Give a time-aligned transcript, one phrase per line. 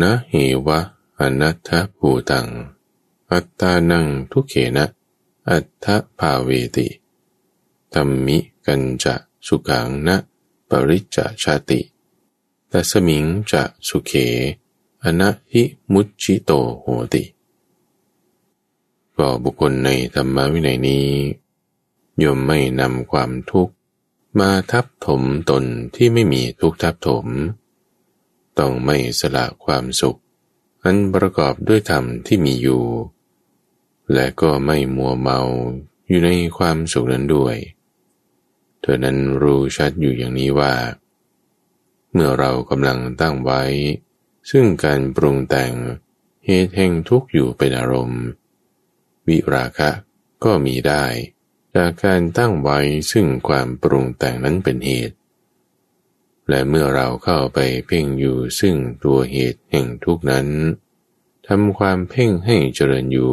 [0.00, 0.34] นะเห
[0.66, 0.80] วะ
[1.20, 2.48] อนัตถภูตัง
[3.32, 4.84] อัตตานังทุเขนะ
[5.50, 5.86] อัตถ
[6.18, 6.88] ภาเวติ
[7.92, 9.14] ธรรมิกันจะ
[9.46, 10.16] สุขังนะ
[10.68, 11.80] ปริจจชาติ
[12.68, 14.12] แต่สมิงจะสุเข
[15.02, 15.62] อนะหิ
[15.92, 16.50] มุจิโต
[16.80, 17.24] โหติ
[19.16, 21.06] ก็บุคคลในธรรมวินัยนี้
[22.22, 23.74] ย่อมไม่นำความทุกข์
[24.38, 25.64] มาทับถมตน
[25.94, 27.26] ที่ไม่มีทุกทับถม
[28.58, 30.18] ต้องไม่สละความสุข
[30.82, 32.84] อันประกอบด้วยธรรมที่มีอยู่
[34.12, 35.40] และก็ไม่มัวเมา
[36.06, 37.56] อยู่ในความสุขนั้นด้วย
[38.80, 40.74] เธอนั้นรู้ชัดอยู่อย่างนี้ว่า
[42.12, 43.62] เมื่อเรากำลังตั้งไว้
[44.50, 45.72] ซึ่งการปรุงแต่ง
[46.44, 48.22] เหตุแห่งทุกข์อยู่เป็นอารมณ์
[49.26, 49.90] วิราคะ
[50.44, 51.04] ก็มีได้
[51.74, 52.78] จากการตั้งไว้
[53.12, 55.16] ซึ่งความปรุงแต่งนั้นเป็นเหตุ
[56.48, 58.74] และเมื่อเราเข้าไปเพ่งอยู่ซึ่ง
[59.04, 60.48] ตัวเหตุแห่งทุกนั้น
[61.46, 63.32] ทำความเพ่งให้เจริญอยู่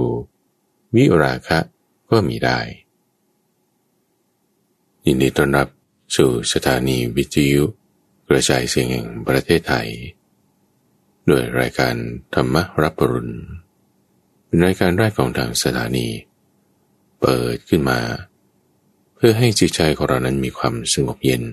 [0.96, 1.60] วิราคะ
[2.10, 2.60] ก็มีได้
[5.06, 5.68] ยินดีต้อนรับ
[6.16, 7.64] สู่สถานีวิทยุ
[8.28, 9.88] กระจายเสียงแห่งประเทศไทย
[11.30, 11.96] ด้วยรายการ
[12.34, 13.36] ธรรมรับปรุณ
[14.46, 16.08] เป็นรายการแรกของทางสถานี
[17.22, 18.00] เปิดขึ้นมา
[19.16, 21.44] เพื่อให้จิตใจของเรานั้นมีความสงบเย็น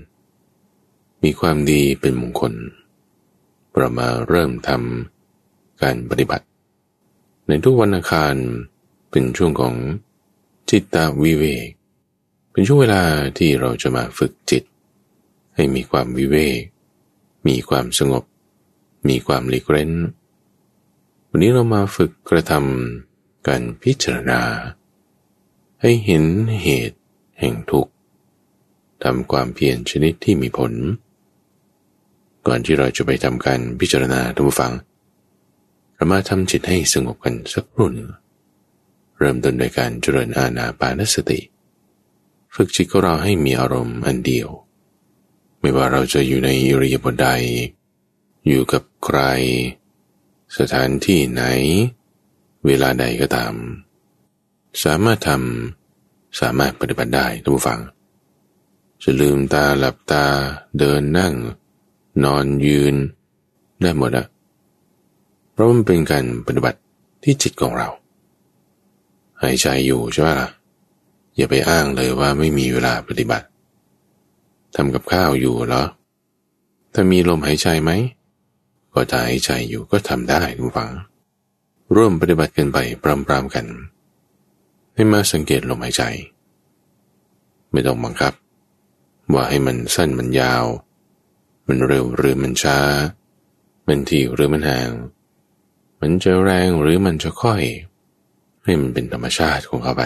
[1.26, 2.52] มีความดีเป็นมงคล
[3.76, 6.46] เรามาเริ่มทำการปฏิบัติ
[7.46, 8.34] ในทุกวันอังคาร
[9.10, 9.74] เป็นช่วงของ
[10.70, 11.68] จิตตวิเวก
[12.52, 13.02] เป็นช่วงเวลา
[13.38, 14.62] ที่เราจะมาฝึกจิต
[15.54, 16.60] ให้มีความวิเวก
[17.48, 18.24] มีความสงบ
[19.08, 19.92] มีความหลีกเร้น
[21.28, 24.42] วันนี้เรามาฝึกกระทำการพิจารณา
[25.80, 26.24] ให้เห็น
[26.62, 27.00] เหตุ
[27.40, 27.92] แห่งทุกข์
[29.04, 30.74] ทำความเพียรชนิดที่มีผล
[32.46, 34.72] ก่อนที่เราจะไปทำการพิจารณาทุกฝัง
[35.94, 37.94] เรามาทำจิตให้สงบกันสักรุ่น
[39.18, 41.40] เริ่มต้นโดยการเจริญอาณาปานสติ
[42.54, 44.48] ฝึกจิตของเราให้มีอารมณ์อันเดียว
[45.60, 47.28] ไม่ว่าเราจะอยู่ในอิริยาบถใด
[48.46, 49.20] อยู่กับใคร
[50.58, 51.42] สถานที่ไหน
[52.66, 53.54] เวลาใดก็ตาม
[54.84, 57.80] สามารถทำสามารถปฏิบัติได้ท่านผู้ฟัง
[59.02, 60.24] จะลืมตาหลับตา
[60.78, 61.34] เดินนั่ง
[62.24, 62.94] นอนยืน
[63.82, 64.26] ได้หมดอะ
[65.52, 66.80] เพราะมันเป็นการปฏิบัติ
[67.22, 67.88] ที่จิตของเรา
[69.42, 70.48] หายใจอยู่ใช่ไหมล่ะ
[71.36, 73.46] อย่าไปอ้างเลยว่าไม่มีเวลาปฏิบัติ
[74.76, 75.84] ทำกับข้าวอยู่เหรอ
[76.92, 77.90] ถ้ามีลมหายใจไหม
[78.92, 80.90] ก็จะหายใจอยู่ก็ทำได้ทุกฝัง
[81.94, 83.66] ร่วมปฏิบัติกันไปพร้อมๆกัน
[84.94, 86.02] ให้มาสังเกตลมหายใจ
[87.72, 88.32] ไม่ต้องบังคับ
[89.32, 90.64] ว่าให้มันสั้นมันยาว
[91.66, 92.78] มันเร็วหรือมันช้า
[93.86, 94.90] มันถี่หรือมันห่าง
[96.00, 97.62] มันจะแรงหรือมันจะค่อย
[98.64, 100.02] ให้มันเป็นธรรมชาติของเขาไป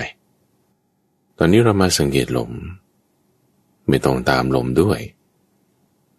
[1.39, 2.51] ตอนนี้เรามาสังเกตลม
[3.89, 5.01] ไม่ต้องตามลมด้วย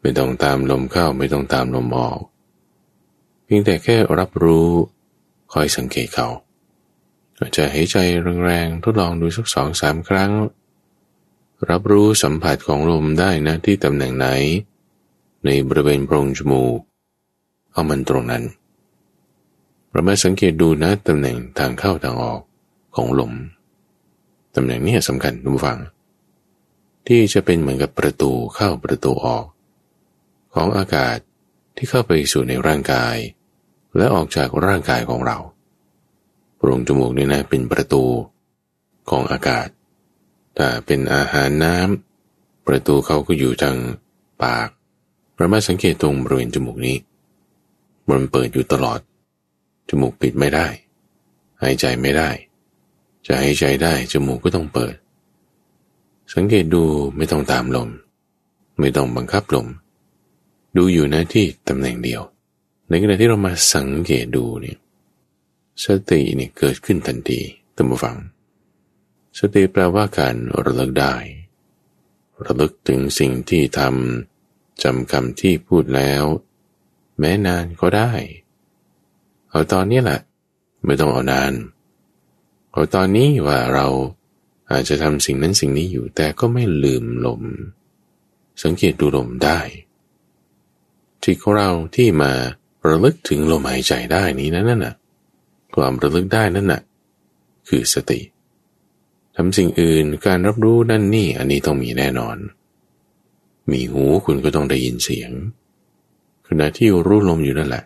[0.01, 2.19] ไม่ต้องตามลมเข้าไม่ต้องตามลมออก
[3.43, 4.69] เพียงแต่แค่รับรู้
[5.53, 6.27] คอยสังเกตเขา
[7.55, 7.97] จะหายใจ
[8.45, 10.31] แรงๆทดลองดูสักสองสามครั้ง
[11.69, 14.27] รับรู้สัมผัสของลมได้นะที่ตำแหน่งไหน
[15.45, 16.79] ในบริเวณโพรงจมูก
[17.71, 18.43] เอามันตรงนั้น
[19.91, 22.41] เรามาสังเกตดูนะตำแหน่งทางเข้าทางออก
[22.95, 23.33] ของลม
[24.55, 25.79] ตำแหน่งนี้สำคัญทุกฝัง
[27.07, 29.45] ที่จะเป็นเหมือนกับประตูเข้าประตูออก
[30.53, 31.17] ของอากาศ
[31.75, 33.15] ที่เข้าไปสู่ในร่างกาย
[33.97, 35.37] และออกจากร่างกายของเรา
[36.55, 38.03] โพรงจมูกนี่นะเป็นประตู
[39.09, 39.67] ของอากาศ
[40.57, 43.77] ถ้าเป็นอาหารน้ำประตูเขาก็อยู่ทาง
[44.43, 44.69] ปาก
[45.41, 46.97] เรามาสังเกตตรงบริเวณจมูกนี้
[48.07, 48.99] มันเปิดอยู่ตลอด
[49.89, 50.67] จมูกปิดไม่ได้
[51.61, 52.29] หายใจไม่ได้
[53.25, 54.95] จะหายใจได้จมูกก็ต้องเปิด
[56.33, 56.83] สังเกตดู
[57.17, 57.89] ไม่ต้องตามลม
[58.79, 59.67] ไม่ต้องบังคับลม
[60.77, 62.21] ดูอยู่นะที่ตำแหน่งเดียว
[62.87, 64.77] ในขณะที่เรามาสังเกตดูเนี่ย
[65.83, 67.39] สติเนี่ยเกิดขึ้นทันที
[67.75, 68.17] ตั้งฟัง
[69.37, 70.35] สติแปลว่าการ
[70.65, 71.15] ระลึกได้
[72.45, 74.30] ระลึกถึงสิ่งที่ทำ
[74.83, 76.23] จำคำที่พูดแล้ว
[77.19, 78.11] แม้นานก็ได้
[79.49, 80.19] เอาตอนนี้แหละ
[80.85, 81.53] ไม่ต้องเอานาน
[82.71, 83.87] เอาตอนนี้ว่าเรา
[84.71, 87.41] อาจจะทำสิ่งนั้นสิ่งนี้อยู่แต่ก็ไม่ลืมลม
[88.63, 89.59] สังเกตดูลมได้
[91.21, 92.31] ที่ของเราที่มา
[92.87, 94.95] ระลึกถึงลมหายใจได้นี้นั่นน่ะ
[95.75, 96.81] ความระลึกได้นั่นน่ะ
[97.69, 98.19] คือสติ
[99.35, 102.37] ทำสิ่งอื่นการรับรู้นั่นนี่อันนี้ต้องมีแน่นอน
[103.69, 105.31] มีหูคุณก็ต้องได้ยินเสียง
[106.47, 107.83] ขณะที่รู้ลมอยู่นั่นแหละ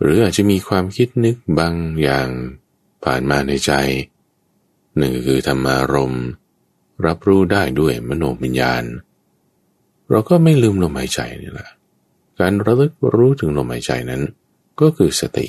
[0.00, 2.28] หรืออาจจะมีความคิดนึกบางอย่าง
[3.04, 3.72] ผ่านมาในใจ
[4.98, 6.14] หนึ่งคือธรรมารม
[7.06, 8.84] รับรู้ได้ด้วยมโนวิญญาณ
[10.10, 11.68] เราก็ไม่ลืมลมหายใจนี่แหละ
[12.38, 14.22] การระลึกรู้ถึงลมหายใจนั้น
[14.80, 15.46] ก็คือสติ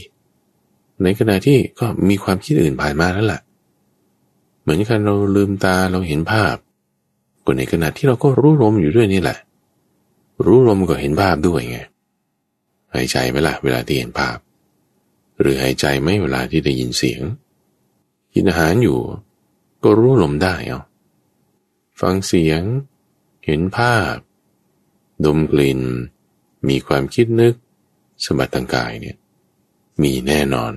[1.03, 3.41] ในขณะที่ก็มีความคิดอื่นผ่านมาแล้วแหละ
[4.61, 6.55] เหมือนกันเราลืมตาเราเห็นภาพ
[7.45, 9.37] ก็ในขณะที่เราก็รู้ลมอยู่ด้วยนี่แหละ
[10.45, 11.79] รู้ลมก็เห็นภาพด้วยไง
[12.93, 14.37] หายใจไหมล่ะเวลาที่เห็นภาพ
[15.39, 17.21] หรือหายใจไหมเวลาที่ได้ยินเสียง
[18.33, 18.99] กินอาหารอยู่
[19.83, 20.81] ก็รู้ลมได้เอา
[22.01, 22.61] ฟังเสียง
[23.45, 24.15] เห็นภาพ
[25.25, 25.81] ดมกลิ่น
[26.67, 27.53] มีความคิดนึก
[28.25, 29.17] สมบัติทางกายเนี่ย
[30.01, 30.73] มีแน่นอน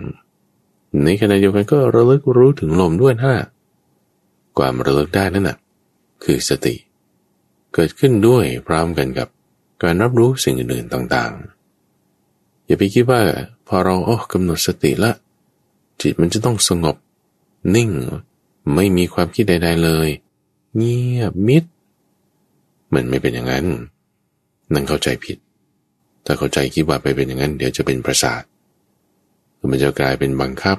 [1.04, 3.34] ในขณะเดียวกันก็ระลึกรู้ถึงลมด้วยนะ
[4.58, 5.56] ความระลึกได้นั่นน่ะ
[6.24, 6.74] คือสติ
[7.74, 9.28] เกิดขึ้นด้วยพร้อมกันกับ
[9.82, 13.20] การรับรู้สิ่งอื่นๆต่างๆ อย่าไปคิดว่า
[13.68, 15.12] พอเราโอ้กำหนดสติละ
[16.00, 16.96] จิตมันจะต้องสงบ
[17.74, 17.90] นิ่ง
[18.74, 20.08] ไม่มีความคิดใด ๆเลย
[20.76, 21.64] เงียบมิด
[22.94, 23.66] มันไม่เป็นอย่างนั้น
[24.72, 25.38] นั่นเข้าใจผิด
[26.24, 28.42] ถ้าเข้าใจคิดว่าไปเป็นอย่างนั้น เดี๋ยวจะเป็นประสาท
[29.70, 30.78] มันจะกลายเป็นบังคับ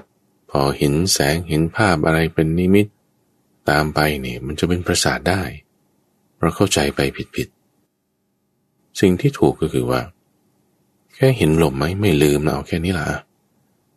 [0.50, 2.88] พอเห็นแสงเห็นภาพอะไรเป็นนิมิต
[3.70, 5.44] ตามไปเนี่ยมันจะเป็นประสาทได้
[6.40, 7.00] เราเข้าใจไป
[7.36, 10.02] ผิดๆ สิ่งที่ถูกก็คือว่า
[11.16, 13.08] แค่เห็นลมไหมไม่ลืมนะเอาแค่นี้ละ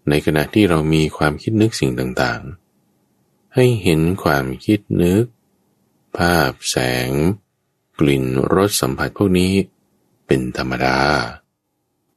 [0.09, 5.25] ในขณะที่เรามีความคิดนึกสิ่งต่างๆ ให้เห็นความคิดนึก
[6.19, 6.77] ภาพแส
[7.07, 7.11] ง
[7.99, 8.25] กลิ่น
[8.55, 9.53] รสสัมผัสพวกนี้
[10.27, 10.99] เป็นธรรมดา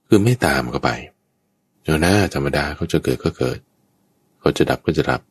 [0.08, 0.90] คือไม่ตามเข้าไป
[1.82, 3.60] เดี๋ยวนะธรรมดาเขาจะเกิดก็เกิด
[4.40, 5.22] เขาจะดับก็จะดับ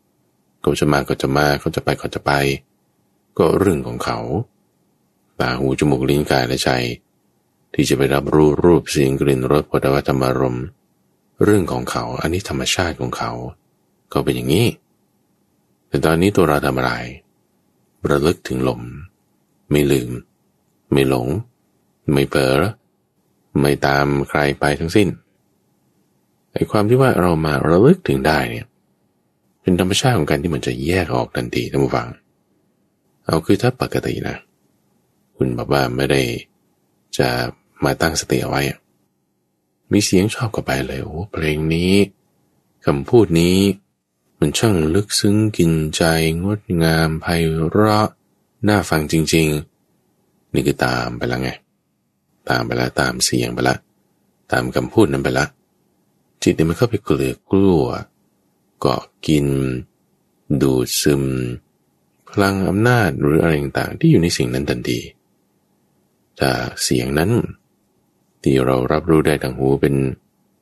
[0.62, 2.32] เขาจะมาก็จะมาเขาจะไปก็จะไป
[3.38, 4.18] ก็เรื่องของเขา
[5.40, 6.70] ตาหูจมูกลิ้นกายและใจ
[7.74, 10.58] ที่จะไปรับรู้รูปเสียงกลิ่นรสผลิภัณฑ์ธรรมารม
[11.44, 13.32] เรื่องของเขาอันนี้ธรรมชาติของเขา
[14.12, 14.66] ก็เป็นอย่างนี้
[15.88, 16.92] แต่ตอนนี้ตัวเราทำอะไร
[18.10, 18.80] ระลึกถึงลม
[19.70, 20.10] ไม่ลืม
[20.92, 21.28] ไม่หลง
[22.12, 22.54] ไม่เผลอ
[23.60, 25.08] ไม่ตามใครไปทั้งสิ้น
[26.52, 28.66] ไอ้ความที่ว่าเรามาระลึกถึงได้เนี่ย
[29.62, 32.08] เป็นธรรมชาติของการที่มันจะแยกออกทันทีท่านผู้ฟัง
[33.24, 34.36] เอาคือถ้าปกตินะ
[35.36, 36.22] คุณบอกว่าไม่ได้
[37.18, 37.28] จะ
[37.84, 38.62] มาตั้งสติเอาไว้
[39.92, 41.92] มีเสียงชอบก็ไปเลยโอ้เพลงนี้
[42.86, 43.58] คำพูดนี้
[44.38, 46.02] มันช่างลึกซึ้งกินใจ
[46.44, 47.26] งดงามไพ
[47.70, 48.08] เราะ
[48.68, 49.46] น่าฟังจริง
[50.00, 51.50] ๆ นี่คือตามไปแล้วไง
[52.48, 53.76] ตามไปแล้วตามเสียงไปละ
[54.52, 55.46] ตามคำพูดนั้นไปละ
[56.42, 57.86] จิตเนี่ยมันเข้าไปเกลือกลัว
[58.84, 59.46] เกาะกิน
[60.62, 61.24] ดูดซึม
[62.28, 65.00] พลังอำนาจหรืออะไรต่างๆที่อยู่ในสิ่งนั้นทันที
[66.38, 66.50] ถ้า
[66.82, 67.30] เสียงนั้น
[68.42, 69.94] ที่เรารับรู้ได้ทางหูเป็น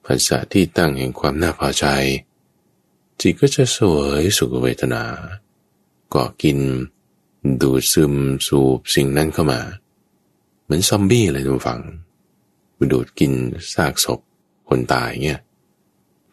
[0.04, 1.84] ภาษาที่ตั้งแห่งความน่าพอใจ
[3.20, 5.02] จิตก็จะสวยสุขเวทนา
[6.14, 6.58] ก็กิน
[7.62, 8.14] ดูดซึม
[8.46, 9.60] สูบสิ่งนั้นเข้ามา
[10.62, 11.80] เหมือนซอมบี้เลยทุกฝัง
[12.74, 13.32] ไปดูดกิน
[13.74, 14.20] ซากศพ
[14.68, 15.40] คนตายเงี้ย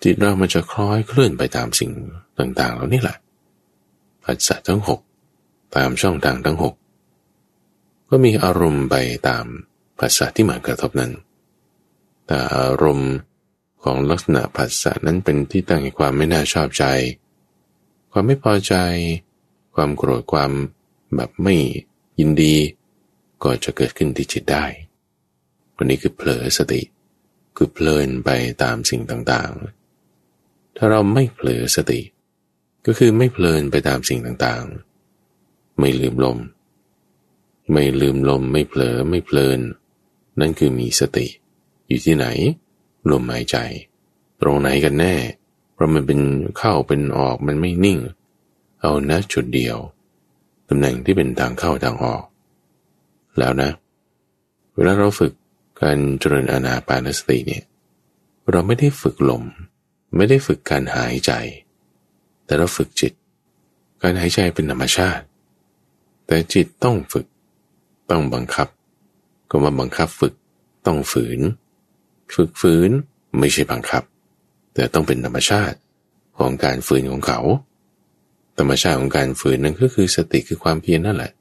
[0.03, 1.91] จิตเรามันจะคล้อยเคลื่อนไปตามสิ่ง
[2.39, 3.17] ต่างๆเหล่านี้แหละ
[4.23, 4.99] ผัสสะทั้งหก
[5.75, 6.75] ตามช่องทางทั้งหก
[8.09, 8.95] ก็มีอารมณ์ไป
[9.27, 9.45] ตาม
[9.99, 11.11] ภาษาที่มากระทบนั้น
[12.25, 13.13] แต่อารมณ์
[13.83, 16.85] ของลักษณะผัสสะนั้นเป็นที่ตั้งแห่งความไม่น่าชอบใจ
[18.11, 18.75] ความไม่พอใจ
[19.75, 20.51] ความโกรธความ
[21.15, 21.55] แบบไม่
[22.19, 22.55] ยินดี
[23.43, 24.65] ก็จะเกิดขึ้นที่จิตได้
[25.75, 26.81] วันนี้คือเผลอสติ
[27.55, 28.29] คือเพลินไป
[28.63, 29.76] ตามสิ่งต่างๆ
[30.77, 32.01] ถ้าเราไม่เผลอสติ
[32.85, 36.37] ก็คือไม่เพลินไปตามสิ่งต่างๆ ไม่ลืมลม
[37.71, 39.59] ไม่ลืมลมไม่เผลอไม่เพลิน
[40.39, 41.27] นั่นคือมีสติ
[41.87, 42.25] อยู่ที่ไหน
[43.11, 43.57] ลมหายใจ
[44.41, 45.15] ตรงไหนกันแน่
[45.73, 46.19] เพราะมันเป็น
[46.57, 47.99] เข้าเป็นออกมันไม่นิ่ง
[48.81, 49.77] เอานะจุดเดียว
[50.67, 52.23] ตำแหน่งที่เป็นทางเข้าทางออก
[53.39, 53.69] แล้วนะ
[54.75, 55.33] เวลาเราฝึก
[55.81, 57.63] การเจริญอานาปานสติเนี่ย
[58.51, 59.43] เราไม่ได้ฝึกลม
[60.15, 61.31] ไม่ได้ฝึกการหายใจ
[62.45, 63.13] แต่เราฝึกจิต
[64.01, 65.25] การหายใจเป็นธรรมชาติ
[66.27, 67.25] แต่จิตต้องฝึก
[68.09, 68.67] ต้องบังคับ
[69.49, 70.33] ก็มาบังคับฝึก
[70.85, 71.39] ต้องฝืน
[72.35, 72.91] ฝึกฝืน
[73.39, 74.03] ไม่ใช่บังคับ
[74.73, 75.77] แต่ต้องเป็นธรรมชาติ
[76.37, 77.39] ของการฝืนของเขา
[78.57, 81.31] ธรรมชาติของการฝืนนั้นก็คือสติคือความเพียรนั่นแหละ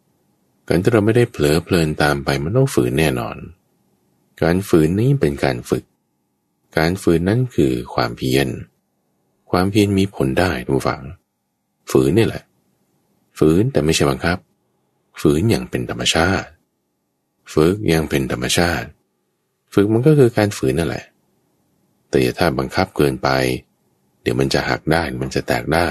[0.68, 3.36] การที่เราไม่ได้เผลอเพลินตามไปมันต้องฝืนแน่นอน
[4.42, 5.84] การฝืนนี้เป็นการฝึก
[6.78, 8.48] การฝืนนั้นคือความเพียร
[9.50, 11.02] ความเพียรมีผลได้ทุกฝัง
[11.90, 12.44] ฝืนนี่แหละ
[13.38, 14.38] ฝืนแต่ไม่ใช่บังคับ
[15.20, 16.48] ฝืนอย่างเป็นธรรมชาติ
[17.54, 18.88] ฝึกอย่างเป็นธรรมชาติ
[19.74, 21.04] ฝึกมันก็คือการฝืนนั่นแหละ
[22.08, 23.28] แต่อย่าถ้าบังคับเกินไป
[24.22, 25.88] เดี๋ยวมันจะหักได้มันจะแตกได้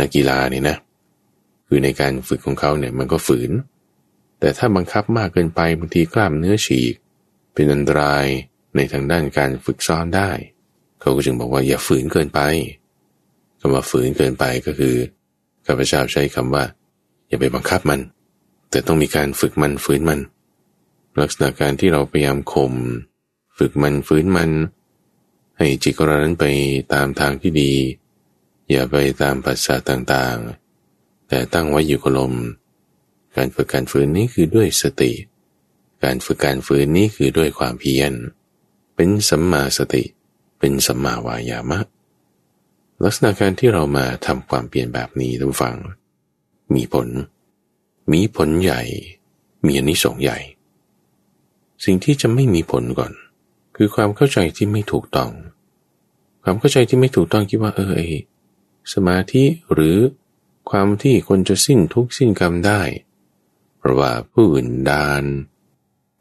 [0.00, 0.76] นักกีฬานี่นะ
[1.68, 3.50] คือในการฝึกของเขาเนี่ยมันก็ฝืน
[4.40, 6.94] แต่ถ้าบังคับมากเกินไปบางทีกล้ามเนื้อฉีก
[7.52, 8.26] เป็นอันตราย
[8.76, 10.30] ในทางด้านการฝึกซ้อนได้
[11.00, 12.40] เขาก็จึงบอกว่าอย่าฝืนเกินไป
[13.60, 14.94] คำว่าฝืนเกินไปก็คือ
[15.66, 16.64] ข้าพเจ้าใช้คำว่า
[17.28, 18.00] อย่าไปบังคับมัน
[18.70, 20.20] แต่ต้องมีการฝึกมันฝืนมัน
[21.20, 22.72] ลักษณะการที่เราพยายามข่ม
[23.58, 24.50] ฝึกมันฝืนมัน
[25.58, 26.46] ให้จิตของเรานั้นไป
[26.94, 27.72] ตามทางที่ดี
[28.70, 32.34] อย่าไปตามปัสสาต่างๆ แต่ตั้งไว้อยู่กับลม
[33.36, 35.12] การฝึกการฝืนนี้คือด้วยสติ
[36.04, 38.12] การฝึกการฝืนนี้คือด้วยความเพียร
[38.96, 40.04] เป็นสัมมาสติ
[40.58, 41.80] เป็นสัมมาวายามะ
[43.02, 45.76] ลักษณะการที่เรามาทำความเปลี่ยนแบบนี้ทุกฝัง
[46.74, 47.08] มีผล
[48.12, 48.82] มีผลใหญ่
[49.64, 50.38] มีอนิสงส์ใหญ่
[51.84, 53.12] สิ่งที่จะไม่มีผลก่อน
[53.76, 55.30] คือความเข้าใจที่ไม่ถูกต้อง
[56.42, 58.12] ความเข้าใจที่ไม่ถูกต้องคิดว่าเออ
[58.92, 59.96] สมาธิหรือ
[60.70, 62.80] ความที่คนจะสิ้นทุกสิ้นกรรมได้
[63.78, 65.24] เพราะว่าผู้อื่นดาน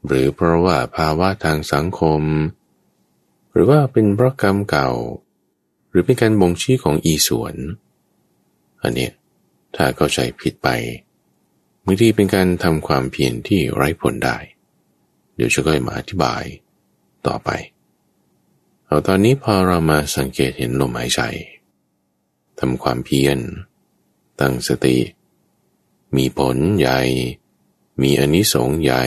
[0.06, 2.22] หรือเพราะว่าภาวะทางสังคม
[3.54, 4.90] หรือว่าเป็นเพราะกรรมเก่า
[5.90, 7.56] หรือเป็นการบ่งชี้ของอีสวน
[8.82, 9.10] อันนี้
[9.76, 10.70] ถ้าเข้าใจผิดไป
[11.86, 14.38] บางทีเป็นการทำความเพียรที่ไร้ผลได้
[15.36, 16.44] เดี๋ยวจะก็มาอธิบาย
[17.28, 17.50] ต่อไป
[18.86, 21.22] เอาตอนนี้พอเรามาสังเกตเห็นลมหายใจ
[22.60, 23.38] ทำความเพียร
[24.40, 24.98] ตั้งสติ
[26.18, 27.00] มีผลใหญ่
[28.02, 29.04] มีอนิสงส์ใหญ่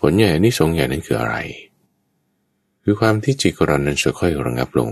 [0.00, 1.36] ผลใหญ่อนิสงส์ใหญ่นั้นคืออะไร
[2.84, 4.90] คือความที่จิตเรานั้นจะค่อยระงับลง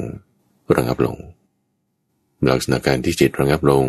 [0.76, 1.16] ระงับลง
[2.50, 3.84] ลักษณะการที่จิตระงับลง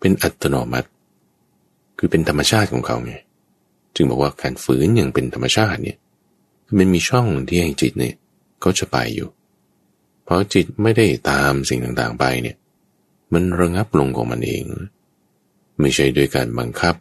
[0.00, 0.88] เป็นอัตโนมัติ
[1.98, 3.12] คือเป็นธรรมชาติของเขาไง
[3.94, 5.98] จึงบอกว่าการฝืนอย่างเป็นธรรมชาติเนี่ย
[6.78, 8.14] มันมีช่องที่ให้จิตเนี่ย
[8.64, 9.28] ก็จะไปอยู่
[10.24, 12.56] เพราะจิตไม่ได้ตามสิ่งต่างๆไปเนี่ย
[13.32, 14.64] มันระงับลงของมันเอง
[15.80, 16.94] ไม่ใช่โดยการบังคับ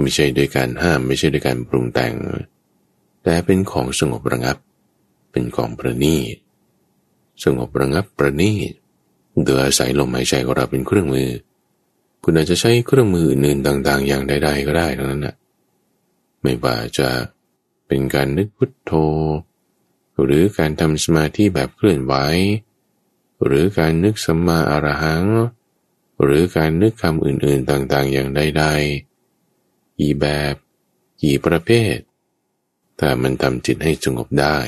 [0.00, 2.14] ไม่ใช่โดยการห้าม ไม่ใช่โดยการปรุงแต่ง
[3.22, 4.56] แต่เป็นของสงบระงับ
[5.30, 6.36] เป็นของประณีต
[7.44, 8.72] สงบระงับประณีต
[9.44, 11.30] โดยอาศัยลมหายใจของเราเป็นเครื่องมือ
[12.24, 15.34] คุณอาจจะใช้เครื่องมืออื่นต่างๆ อย่างใด ๆ ก็ได้ทั้งนั้นนะ
[16.42, 17.08] ไม่ว่าจะ
[17.86, 18.92] เป็นการนึกพุทโธ
[20.24, 22.14] หรือการทำสมาธิแบบเคลื่อนไหว
[23.44, 25.24] หรือการนึกสัมมาอรหัง
[26.22, 30.54] หรือการนึกคำอื่นๆต่างๆ อย่างใดๆกี่แบบ
[31.22, 31.96] กี่ประเภท
[32.98, 34.58] แต่มันทำจิตให้สงบได้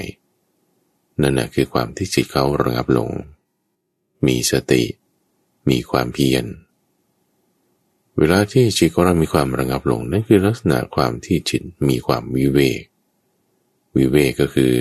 [1.20, 3.10] นั่นแหะคือความที่จิตเขาระงับลง
[4.26, 4.84] มีสติ
[5.70, 6.44] มีความเพียร
[8.18, 12.82] เวลาที่จิตของเรามีความระงับลง นั่นคือลักษณะความที่จิตมีความวิเวก
[13.96, 14.72] วิเวกก็คือ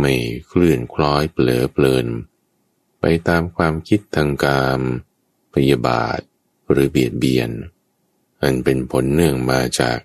[0.00, 0.14] ไม่
[0.48, 2.06] เคลื่อนคล้อยเปลือเปลิน
[3.00, 4.80] ไปตามความคิดทางกาม
[5.54, 6.20] พยาบาท
[6.70, 7.50] หรือเบียดเบียน
[8.42, 9.98] อันเป็นผลเนื่องมาจาก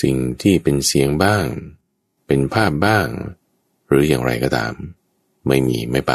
[0.00, 1.46] สิ่งที่เป็นเสียงบ้าง
[2.26, 3.08] เป็นภาพบ้าง
[3.92, 4.72] หรืออย่างไรก็ตาม
[5.48, 6.12] ไม่มีไม่ไป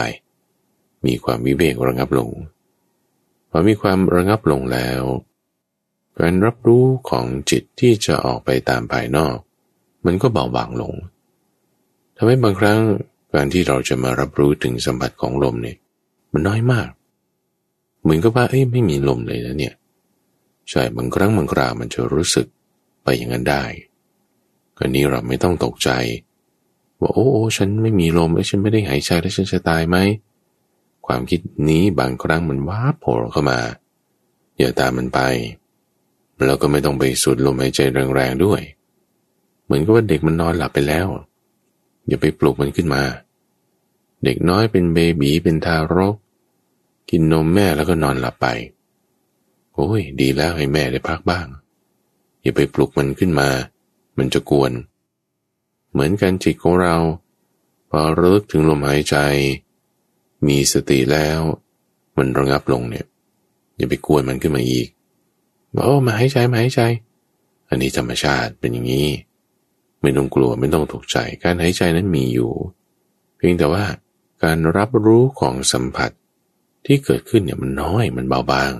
[1.05, 2.29] มีความวิเวกระงับลง
[3.50, 5.03] พอมีความระงับลงแล้ว
[6.19, 9.38] การรับรู้ของจิตที่จะออกไปตามภายนอก
[10.05, 10.93] มันก็เบาบางลง
[12.15, 12.79] ทำให้บางครั้ง
[13.34, 15.77] การที่เราจะมารับรู้ถึงสัมผัสของลมเนี่ย
[16.31, 16.89] มันน้อยมาก
[18.01, 19.75] เหมือนกับว่าเอ้ยไม่มีลมเลยนะเนี่ย
[20.69, 22.48] ใช่บางครั้งบางคราวมันจะรู้สึก
[23.03, 23.63] ไปอย่างนั้นได้
[24.77, 25.89] กรณีเราไม่ต้องตกใจ
[27.00, 29.98] ว่าโอ้โอ้ฉันไม่มีลมไอ้ฉันไม่ได้หายใจแล้วฉันจะตายไหม
[31.08, 31.39] ความคิด
[31.70, 33.60] นี้บางครั้งมันว้าโผล่เข้ามา
[34.58, 35.20] อย่าตามมันไป
[36.46, 37.80] แล้วก็ไม่ต้องไปสูดลมหายใจ
[38.16, 38.62] แรงๆด้วย
[39.66, 41.08] เหมือนกับว่าเด็กมันนอนหลับไปแล้ว
[42.08, 43.04] อย่าไปปลุกมันขึ้นมา
[44.24, 46.16] เด็กน้อยเป็นเบบีเป็นทารก
[47.10, 48.48] กินนมแม่แล้วก็นอนหลับไป
[49.74, 51.48] โอ้ยดีแล้วให้แม่ได้พักบ้าง
[52.42, 53.50] อย่าไปปลุกมันขึ้นมา
[54.18, 54.72] มันจะกวน
[55.98, 56.96] เหมือนกันจิตของเรา
[57.89, 59.16] พอรึกถึงลมหายใจ
[60.48, 61.39] มีสติแล้ว
[62.18, 63.06] มันระงับลงเนี่ย
[63.77, 64.88] อย่าไปกวนมันขึ้นมาอีก
[65.74, 66.82] บอกโอ้มาหายใจมาหายใจ
[67.70, 69.08] อันนี้ธรรมชาติเป็นอย่างนี้
[70.01, 72.51] ไม่ต้องกลัวไม่ต้องตกใจการหายใจนั้นมีอยู่
[73.38, 73.86] เพียงแต่ว่า
[74.44, 76.12] การรับรู้ของสัมผัส
[76.86, 78.74] ที่เกิดขึ้นเนี่ยมันน้อยมันเบาบาง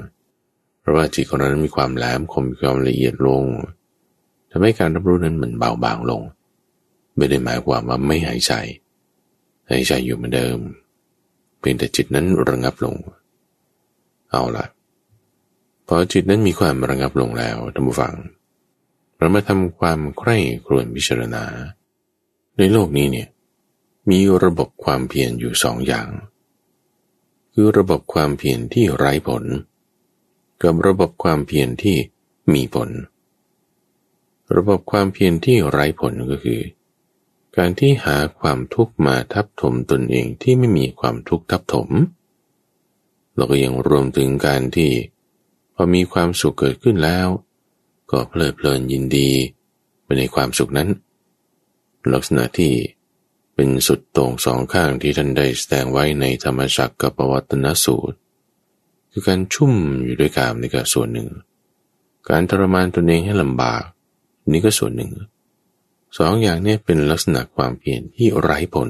[0.82, 3.44] เพราะว่าจิตของเรานั้นมีความแหลมคมมีความละเอียดลง
[4.52, 6.22] ทำให้การรับรู้นั้นมันเบาบางลง
[7.18, 8.54] ไม่ได้หมายความว่าไม่หายใจ
[9.70, 10.60] หายใจอยู่เหมือนเดิม
[11.60, 12.96] เพียงแต่จิตนั้นระงับลง
[14.32, 14.66] เอาละ
[15.88, 18.16] พอจิตนั้นมีความระงับลงแล้วท่านผู้ฟัง
[19.18, 21.44] เรามาทำความใคร่ครวญพิจารณา
[22.58, 23.28] ในโลกนี้เนี่ย
[24.10, 26.08] มีระบบความเพียรอยู่สองอย่าง
[27.54, 29.44] คือระบบความเพียรที่ไร้ผล
[30.62, 31.98] กับระบบความเพียรที่
[32.54, 32.90] มีผล
[34.56, 36.60] ระบบความเพียรที่ไร้ผลก็คือ
[37.58, 41.90] การที่หาความทุกข์มาทับถมตนเองที่ไม่มีความทุกข์ทับถม
[43.36, 44.92] เราก็ยังรวมถึงการที่
[45.76, 47.28] พอมีความสุขเกิดขึ้นแล้ว
[48.12, 49.30] ก็เพลิดเพลินยินดี
[50.04, 50.90] ไปในความสุขนั้น
[52.14, 52.74] ลักษณะที่
[53.56, 58.18] เป็นสุดตรงสองข้างที่ท่านได้แสดงไว้ในธรรมจักรกับปวัตนสูตร
[59.12, 59.74] คือการชุ่ม
[60.04, 61.30] อยู่ด้วยกามนี่ก็ส่วนหนึ่ง
[62.30, 63.84] การทรมานตนเองให้ลำบาก
[64.52, 65.12] นี่ก็ส่วนหนึ่ง
[66.18, 68.90] สองอย่างนี้เป็นลักษณะความเพียรที่ไร้ผล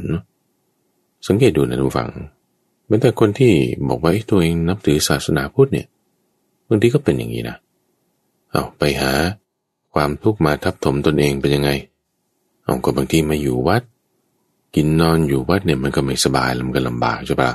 [1.27, 2.09] สังเกตดูนะทุกฝัง
[2.87, 3.53] แม้แต่คนที่
[3.87, 5.87] บอกว่าตัวเองนับถือศาสนาพุทธเนี่ย
[6.67, 7.57] บางทีก็เป็นอย่างนี้นะ
[8.51, 9.13] เอาไปหา
[9.93, 11.69] ความทุกข์มาทับถมตนเองเป็นยังไง
[12.63, 13.83] เอาก็บางทีมาอยู่วัด
[14.75, 17.51] กินนอนอยู่วัดเนี่ยมันก็ไม่สบายมันก็ลำบากใช่ปะ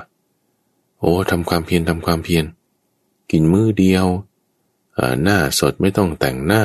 [0.98, 2.44] โอ้ทำความเพียรทำความเพียร
[3.30, 4.06] กินมื้อเดียว
[5.22, 6.64] หน้าสดไม่ต้องแต่งหน้า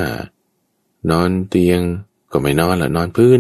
[1.09, 1.81] นอนเตียง
[2.31, 3.39] ก็ไม่นอนละนอนพื้น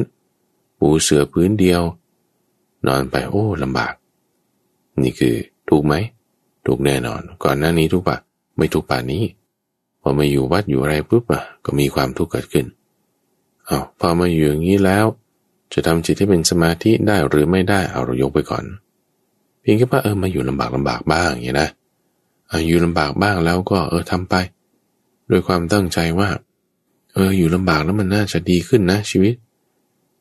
[0.79, 1.81] ปูเสื่อพื้นเดียว
[2.87, 3.93] นอนไปโอ้ลำบาก
[5.01, 5.35] นี่คือ
[5.69, 5.93] ถูกไหม
[6.65, 8.17] ถูกแน่นอน ก่อนหน้านี้ทุกปะ
[8.57, 9.23] ไม่ถูกป่านนี้
[10.01, 12.65] พอมาอยู่วัดอยู่อะไรปุ๊บอะก็มีความทุกข์เกิดขึ้น
[13.65, 15.05] เอา้าพอมาอยู่อย่างนี้แล้ว
[15.73, 18.63] จะทำจิตให้เป็นสมาธิได้หรือไม่ได้เอาเรายกไปก่อน
[19.61, 21.69] เพียงแค่ว่าเออมาอยู่ลำบากลำบากบ้างอย่างนี้นะ
[22.51, 24.35] อาอยู่ลำบากบ้างแล้วก็เออทำไป
[25.29, 26.29] ด้วยความตั้งใจว่า
[27.17, 29.33] เอออยู่ลำบากแล้วมันน่าจะดีขึ้นนะชีวิต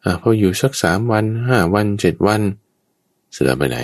[0.04, 2.40] อ่าพออยู่สักสามวันห้าวันเจ็ดวัน
[3.32, 3.78] เสร็จแล้วไปไหน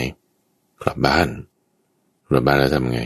[0.82, 1.28] กลับบ้าน
[2.28, 3.00] กลับบ้านแล้วทำไง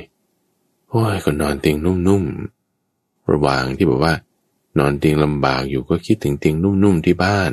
[0.89, 4.15] โอ้ยก็นอนเตียงนุ่มๆระหว่างที่บอกว่า
[4.79, 7.53] นอนเตียงลำบากอยู่ก็คิดถึงเตียงนุ่มๆที่บ้าน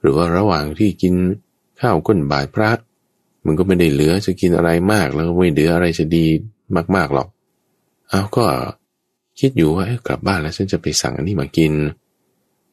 [0.00, 1.14] หรือว่าระหว่างที่กิน
[1.80, 2.70] ข้าวก้นบาทพระ
[3.44, 6.26] มันก็ไม่ได้เหลือจะกินอะไรมากแล้วไม่เหลืออะไรจะดี
[6.96, 7.28] มากๆหรอก
[8.08, 8.46] เอาก็
[9.40, 11.72] คิดอยู่ว่ากลับบ้านแล้วฉันจะไปสั่งอันนี้มากิน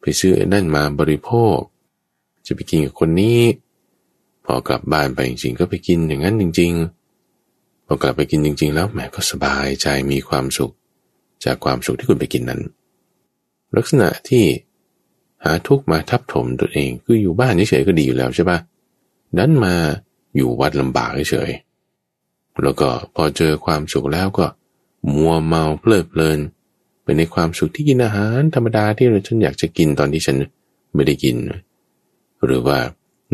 [0.01, 1.57] ไปซื้อนั่นมาบริโภค
[2.47, 3.39] จะไปกินกับคนนี้
[4.45, 6.71] พอกลับบ้านไปจริงๆก็ไปกินอย่างนั้นจริง
[7.29, 10.73] ๆ พอกลับไปกินจริง ๆ แล้วแหมก็สบายใจมีความสุข
[11.45, 12.61] จากความสุขที่คุณไปกินนั้น
[13.75, 14.43] ลักษณะที่
[15.43, 18.59] หาทุกมาทับถมตัวเองคืออยู่บ้านเฉยๆก็ดีอยู่แล้วใช่ปะ
[19.37, 19.75] ดันมา
[20.35, 24.45] อยู่วัดลำบากเฉยๆแล้วก็พอเจอความสุขแล้วก็
[25.15, 26.39] มัวเมาเพลิดเพลิน
[27.05, 30.37] ไปในความสุขที่กินอาหารธรรมดาที่เราฉันอยากจะกินตอนที่ฉัน
[30.93, 31.35] ไม่ได้กิน
[32.45, 32.79] หรือว่า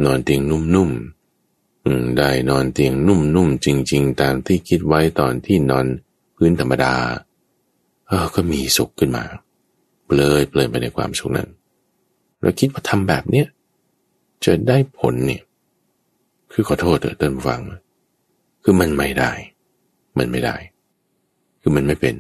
[0.06, 5.86] นอนเตียงนุ่มๆได้นอนเตียงนุ่มๆจริง ๆ ตามที่คิดไว้ตอนที่นอน
[6.36, 6.94] พื้นธรรมดา
[8.08, 9.24] เออก็มีสุขขึ้นมา
[10.06, 11.50] เปลยเปลยไปในความสุขนั้น
[12.42, 13.48] เราคิดว่าทำแบบเนี้ย
[14.46, 15.44] จะได้ผลเนี่ย
[16.52, 17.62] คือขอโทษเถอะท่านฟัง
[18.64, 19.32] คือมันไม่ได้
[20.18, 20.56] มันไม่ได้
[21.62, 22.16] คือมันไม่เป็น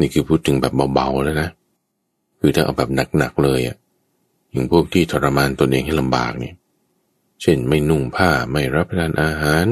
[0.00, 1.50] นี่คือพูดถึงแบบเบาๆแล้วนะ
[2.40, 3.76] คือถ้าเอาแบบหนักๆเลยอะ่ะ
[4.50, 6.54] อย่างพวกที่ทรมานตนเองให้ลำบากเนี่ย
[7.42, 9.66] เช่นไม่นุ่งผ้าไม่รับประทานอาหาร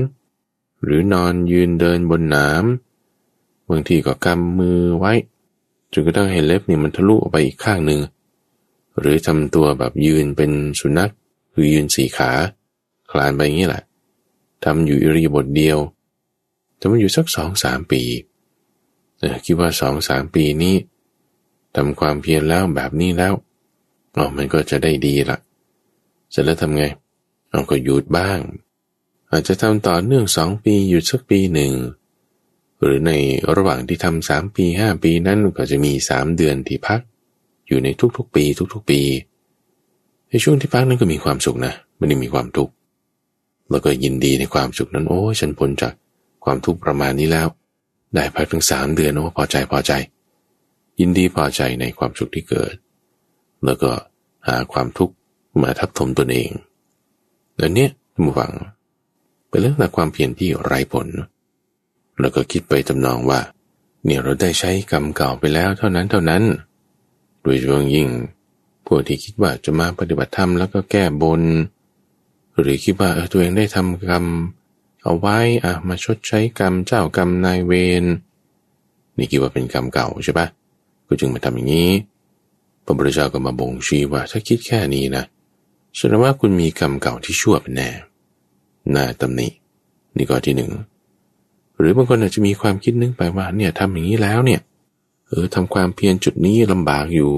[0.82, 5.12] หรือนอนยืนเดินบนน้ำบางทีก็กำมือไว้
[5.92, 8.00] จนกระทั่งเห็นเล็บเนี่ยมันทะลุออกไปอีกข้างหนึ่ง
[8.98, 11.12] หรือทำตัวแบบยืนเป็นสุนัข
[11.54, 12.30] คือยืนสี่ขา
[13.10, 13.82] คลานไปอย่างนี้แหละ
[14.64, 15.78] ทำอยู่อิริยาบถเดียว
[16.78, 18.02] ทำมาอยู่สักสองสามปี
[19.44, 20.74] คิดว่าสองสามปีนี้
[21.76, 23.35] ทำความเพียรแล้วแบบนี้แล้ว
[24.16, 25.38] อ๋อมันก็จะได้ดีละ
[26.31, 26.85] เสร็จแล้วทำไง
[27.50, 28.38] เราก็หยุดบ้าง
[29.31, 31.72] อาจจะทำต่อเนื่องสองปีหยุดสักปีหนึ่ง
[32.83, 33.12] หรือใน
[33.57, 37.00] ระหว่างที่ทำสามปีห้าปีนั้นก็จะมีสามเดือนที่พัก
[37.66, 39.00] อยู่ในทุกๆปี ทุกๆปี
[40.29, 42.72] ในช่วงที่พักนั้นก็มีความสุขนะไม่ได้มีความทุกข์
[43.70, 45.94] แล้วก็ยินดีในความสุขนั้นโอ้ฉันพ้นจาก
[46.44, 47.48] ความทุกข์ประมาณนี้แล้ว
[48.16, 49.92] ได้พักถึงสามเดือนโอ้พอใจพอใจ
[51.00, 52.74] ยินดีพอใจในความสุขที่เกิด
[53.64, 53.90] แล้วก็
[54.48, 55.14] หาความทุกข์
[55.62, 56.50] มาทับถมตนเอง
[57.61, 57.88] อันนี้
[58.24, 58.52] มูฟัง
[59.48, 61.07] เป็นเรื่องของความเพียรที่ไร้ผล
[62.20, 63.40] แล้วก็คิดไปจำนองว่า
[64.05, 66.42] เนี่ยเราได้ใช้กรรมเก่าไปแล้วเท่านั้นเท่านั้น
[67.42, 68.09] โดยเฉพาะยิ่ง
[68.87, 71.42] พวกที่คิดว่าจะมาปฏิบัติธรรมแล้วก็แก้บน
[72.61, 74.24] หรือคิดว่าเออตัวเองได้ทำกรรม
[75.07, 78.05] เอาไว้อะมาชดใช้กรรมเจ้ากรรมนายเวร
[79.16, 80.47] นี่คิดว่าเป็นกรรมเก่าใช่ปะ
[81.07, 81.90] ก็จึงมาทำอย่างนี้
[82.85, 85.25] พระพุทธเจ้าก็มาบ่งชี้ว่าถ้าคิดแค่นี้นะ
[85.97, 87.90] แสดงว่าคุณมีกรรมเก่าที่ชั่วเป็นแน่
[88.95, 89.49] น่าตำหนิ
[90.16, 90.71] นี่ก็ที่หนึ่ง
[91.79, 94.61] หรือบางคนอาจจะมีความคิดนึกไปว่าเนี่ยทำอย่างนี้แล้วเนี่ย
[95.29, 97.33] เออทำความเพียรจุดนี้ลำบากอยู่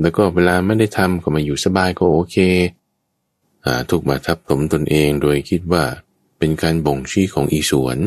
[0.00, 2.36] แล้วก็เวลาไม่ได้ทำก็มาอยู่สบายก็โอเค
[3.66, 5.84] หาทุกมาทับถมตนเองโดยคิดว่า
[6.44, 7.98] เป็นการบ่งชี้ของอีสวน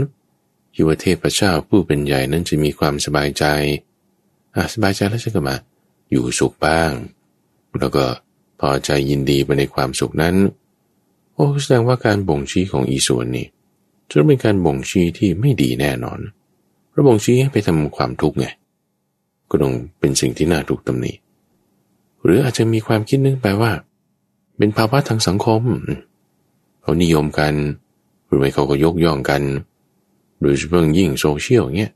[0.74, 3.44] คิดว่าเทพเจ้าผู้เป็นใหญ่นั้นจะมีความสบายใจ
[4.56, 5.56] อ่าสบายใจแล้วฉันก็มา
[6.12, 6.92] อยู่สุขบ้าง
[7.80, 8.06] แล้วก็
[8.60, 10.36] พอใจยินดีไปในความสุขนั้น
[11.34, 13.48] โอ้แสดงว่าการบ่งชี้ของอีสวนนี่
[14.10, 16.20] จะเป็นการบ่งชี้ที่ไม่ดีแน่นอน
[16.90, 18.46] เพราะบ่งชี้ให้ไปทำความทุกข์ไง
[19.50, 21.14] ก็ต้องเป็นสิ่งที่น่าถูกตำหนิ
[22.24, 23.72] หรืออาจจะมีความคิดนึงไปว่า
[24.58, 25.62] เป็นภาวะทางสังคม
[26.82, 27.56] เขานิยมกัน
[28.28, 29.42] หรือไม่เขาก็ยกย่องกัน
[30.42, 31.92] โดยเฉพาะยิ่งโซเชียลเงี้ย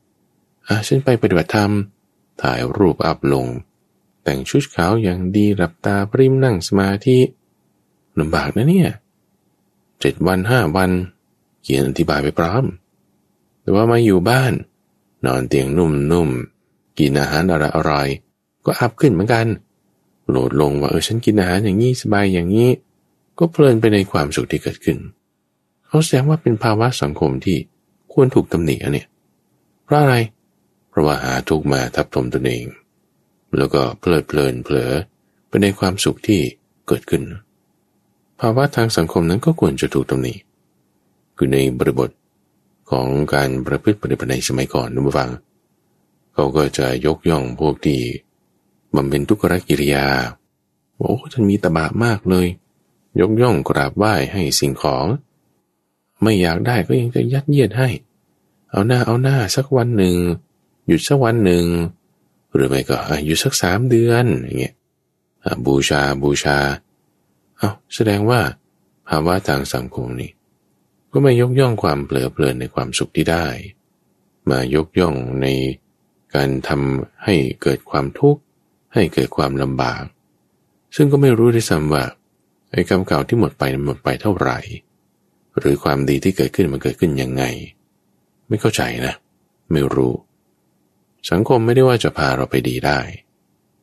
[0.68, 1.72] อะฉันไปปฏิบัติธรรม
[2.42, 3.48] ถ่ายรูปอัพลง
[4.24, 7.18] แต่งชุดขาวอย่างดีหลับตาปริมนั่งสมาธิ
[8.20, 8.90] ลำบากนะเนี่ย
[10.00, 10.92] เจ็ดวันห้าวัน
[11.62, 12.64] เขียนอธิบายไปพร้อม
[13.62, 14.54] แต่ว่ามาอยู่บ้าน
[15.26, 17.56] นอนเตียงนุ่มๆ กินอาหารอ
[17.92, 19.48] ร่อยๆก็อัพขึ้นเหมือนกัน
[20.30, 22.70] โหลดลงว่าเออฉันกินอาหารอย่างนี้สบายอย่างนี้
[23.40, 24.98] ก็เพลินไปในความสุขที่เกิดขึ้น
[25.92, 27.58] เขาแสดงว่าเป็นภาวะสังคมที่
[28.14, 29.08] ควรถูกตำหนิเนี่ย
[29.84, 30.16] เพราะอะไร
[30.90, 32.66] เพราะว่าหาทุกมาทับถมตนเอง
[33.58, 34.92] แล้วก็เพลิดเพลินเผลอ
[35.48, 36.42] ไปในความสุขที่
[36.88, 37.24] เกิดขึ้น
[38.40, 40.34] ภาวะทางสังคมนั้นก็ควรจะถูกตำหนิ
[41.38, 42.10] คือในบริบท
[42.92, 45.30] ของการประพฤติปฏิบัติในสมัยก่อนนุบฟัง
[46.34, 48.00] เขาก็จะยกย่องพวกที่
[48.96, 50.06] บำเพ็ญทุกขกิริยา
[50.96, 52.48] โอ้ท่านมีตบะมากเลย
[53.20, 55.06] ยกย่องกราบไหว้ให้สิ่งของ
[56.22, 57.90] ไม่อยากได้ก็ยังจะยัดเยียดให้
[58.70, 60.16] เอาหน้าเอาหน้าสักวันหนึ่ง
[60.88, 61.66] หยุดสักวันหนึ่ง
[62.54, 64.76] หรือไม่ก็หยุดสักสามเดือนอย่างเงี้ย
[65.66, 66.58] บูชาบูชา
[67.58, 68.40] เอาแสดงว่า
[69.08, 70.32] ภาวะทางสังคมนี่
[71.12, 73.46] ก็ไม่ยกย่องความเปลือเพลินในความสุขที่ได้
[74.50, 75.48] มายกย่องใน
[76.36, 78.42] การทำให้เกิดความทุกข์
[78.94, 80.04] ให้เกิดความลำบาก
[80.96, 82.04] ซึ่งก็ไม่รู้ด้วยซ้ำว่า
[82.72, 84.60] ไอ้กรรมเก่าที่หมดไปหมดไปเท่าไหร่
[85.60, 87.44] หรือความดีที่เกิดขึ้นมันเกิดขึ้นยังไง
[88.48, 89.16] ไม่เข้าใจนะ
[89.72, 90.14] ไม่รู้
[91.32, 93.00] สังคมไม่ได้ว่าจะพาเราไปดีได้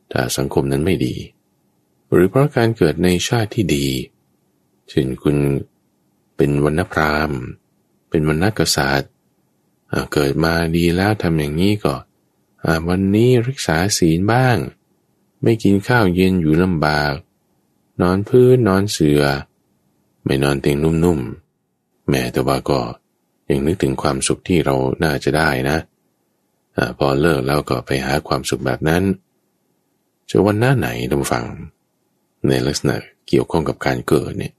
[0.09, 1.15] แต่สังคมนั้นไม่ดี
[2.11, 3.87] หรือเพราะการเกิดในชาติที่ดี
[4.89, 5.35] เช่นคุณ
[6.35, 7.39] เป็นวรรณพราหมณ์
[8.09, 9.11] เป็นวรรณกษัตริย์
[10.13, 11.95] เกิดมาดีแล้วทำอย่างนี้ก็
[12.87, 14.57] วันนี้รักษาศีลบ้าง
[15.43, 17.13] ไม่กินข้าวเย็นอยู่ลำบาก
[18.01, 19.21] นอนพื้นนอนเสือ
[20.25, 21.48] ไม่นอนเตียงนุ่มๆ
[22.09, 22.79] แม่แต่ว่าก็
[23.49, 25.77] ยังนึกถึงความสุขที่เราน่าจะได้นะ
[26.77, 29.03] อพอเลิกแล้วก็ไปหาความสุขแบบนั้น
[30.29, 31.45] จะวันหน้าไหนดำฟัง
[32.47, 32.95] ในลักษณะ
[33.27, 34.53] เกี่ยวข้องกับการเกิดเนี่ย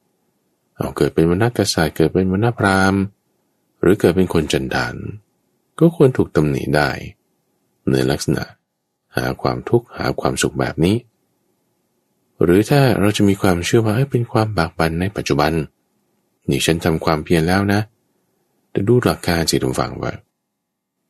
[0.76, 3.00] เอาเกิดเป็นวรรณกษัตริย์เกิดเป็นวรรณพราหมณ์
[3.80, 4.94] หรือเกิดเป็นคนจันดาน
[5.78, 6.90] ก็ควรถูกตำหนิได้
[7.90, 8.44] ในลักษณะ
[9.16, 10.96] หาความทุกข์หาความสุขแบบนี้
[12.42, 15.52] หรือถ้าเราจะมีความเชื่อว่าเป็นความบากบั่นในปัจจุบัน
[16.50, 17.80] นี่ฉันทำความเพียรแล้วนะ
[18.70, 20.12] แต่ดูหลักการจิตฝังว่า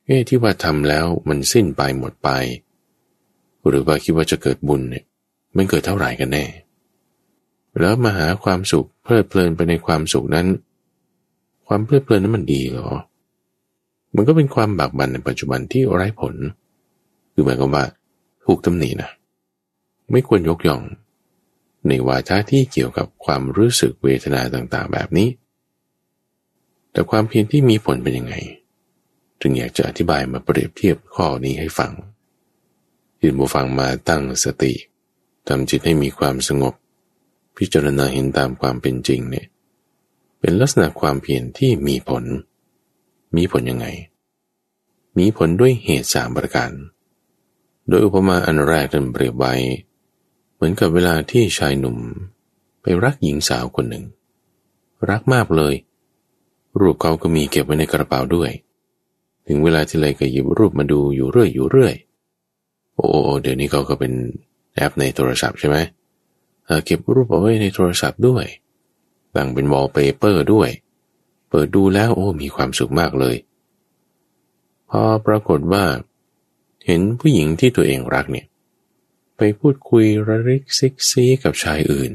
[0.07, 2.29] เอ๊ที่ว่าทำแล้วมันสิ้นไปหมดไป
[3.69, 5.05] หรือว่าคิดว่าจะเกิดบุญเนี่ย
[5.57, 6.45] มันเกิดเท่าไหร่กันแน่
[7.79, 10.47] แล้วมาหาความสุขเพลิดเพลินไปในความสุขนั้น
[11.67, 12.91] ความเพลิดเพลินนั้นมันดีหรอ
[14.15, 16.35] มันก็เป็นความบากบั่นในปัจจุบันที่ไร้ผล
[17.33, 17.85] คือหมายความว่า
[18.45, 19.11] ถูกตำหนินะ
[20.11, 20.83] ไม่ควรยกย่อง
[21.89, 25.29] ในวาทะที่เกี่ยวกับความรู้สึกเวทนาต่างๆ แบบนี้
[26.93, 28.35] แต่ความเพียรที่มีผลเป็นยังไง
[29.41, 31.93] จึงอยากจะอธิบายมาเปรียบเทียบข้อนี้ให้ฟัง
[33.21, 34.73] ยินบูฟังมาตั้งสติ
[35.49, 36.75] ทำจิตให้มีความสงบ
[37.57, 39.47] พิจารณาเห็นตามความเป็นจริงเนี่ย
[40.41, 42.25] เป็นลักษณะความเพียรที่มีผล
[43.37, 43.87] มีผลยังไง
[45.19, 46.71] มีผลด้วยเหตุสามประการ
[47.89, 49.55] โดยอุปมาอันแรกนั้นเปรียบไว้
[50.61, 51.97] เหมือนกับเวลาที่ชายหนุ่ม
[52.83, 54.05] ไปรักหญิงสาวคนหนึ่ง
[55.11, 55.75] รักมากเลย
[56.81, 58.51] รูปเขาก็มีเก็บไว้ในกระเป๋าด้วย
[59.47, 61.95] ถึงเวลาที่ไรก็หยิบรูปมาดูอยู่เรื่อยอยู่เรื่อย
[62.95, 63.09] โอ้
[63.43, 64.13] เดี๋ยวนี้เขาก็เป็น
[64.75, 65.77] แอปในโทรศัพท์ใช่ไหม
[66.85, 68.45] เก็บรูปเอาไว้ในโทรศัพท์ด้วย
[69.35, 70.71] ตั้งเป็นวอลเปเปอร์ด้วย
[71.51, 73.37] เปิดดูแล้วโอ้มีความสุขมากเลย
[74.91, 75.85] พอปรากฏว่า
[76.87, 78.47] เห็นผู้หญิงที่ตัวเองรักเนี่ย
[79.43, 82.13] ไปพูดคุยระริกซิกซี้กับชายอื่น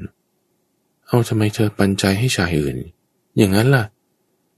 [1.08, 2.78] เอาทำไมเธอปันใจให้ชายอื่น
[3.38, 3.86] อย่างนั้นล่ะ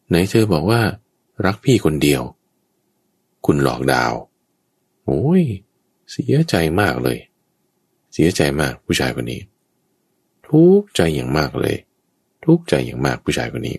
[0.09, 0.81] ไหนเธอบอกว่า
[1.45, 2.21] รักพี่คนเดียว
[3.45, 4.13] คุณหลอกดาว
[5.05, 5.43] โอ้ย
[6.11, 7.17] เสียใจมากเลย
[8.13, 9.41] เสียใจมากผู้ชายคนนี้
[10.47, 11.77] ทุกใจอย่างมากเลย
[12.45, 13.77] ทุกใจอย่างมากผู้ชายคนนี้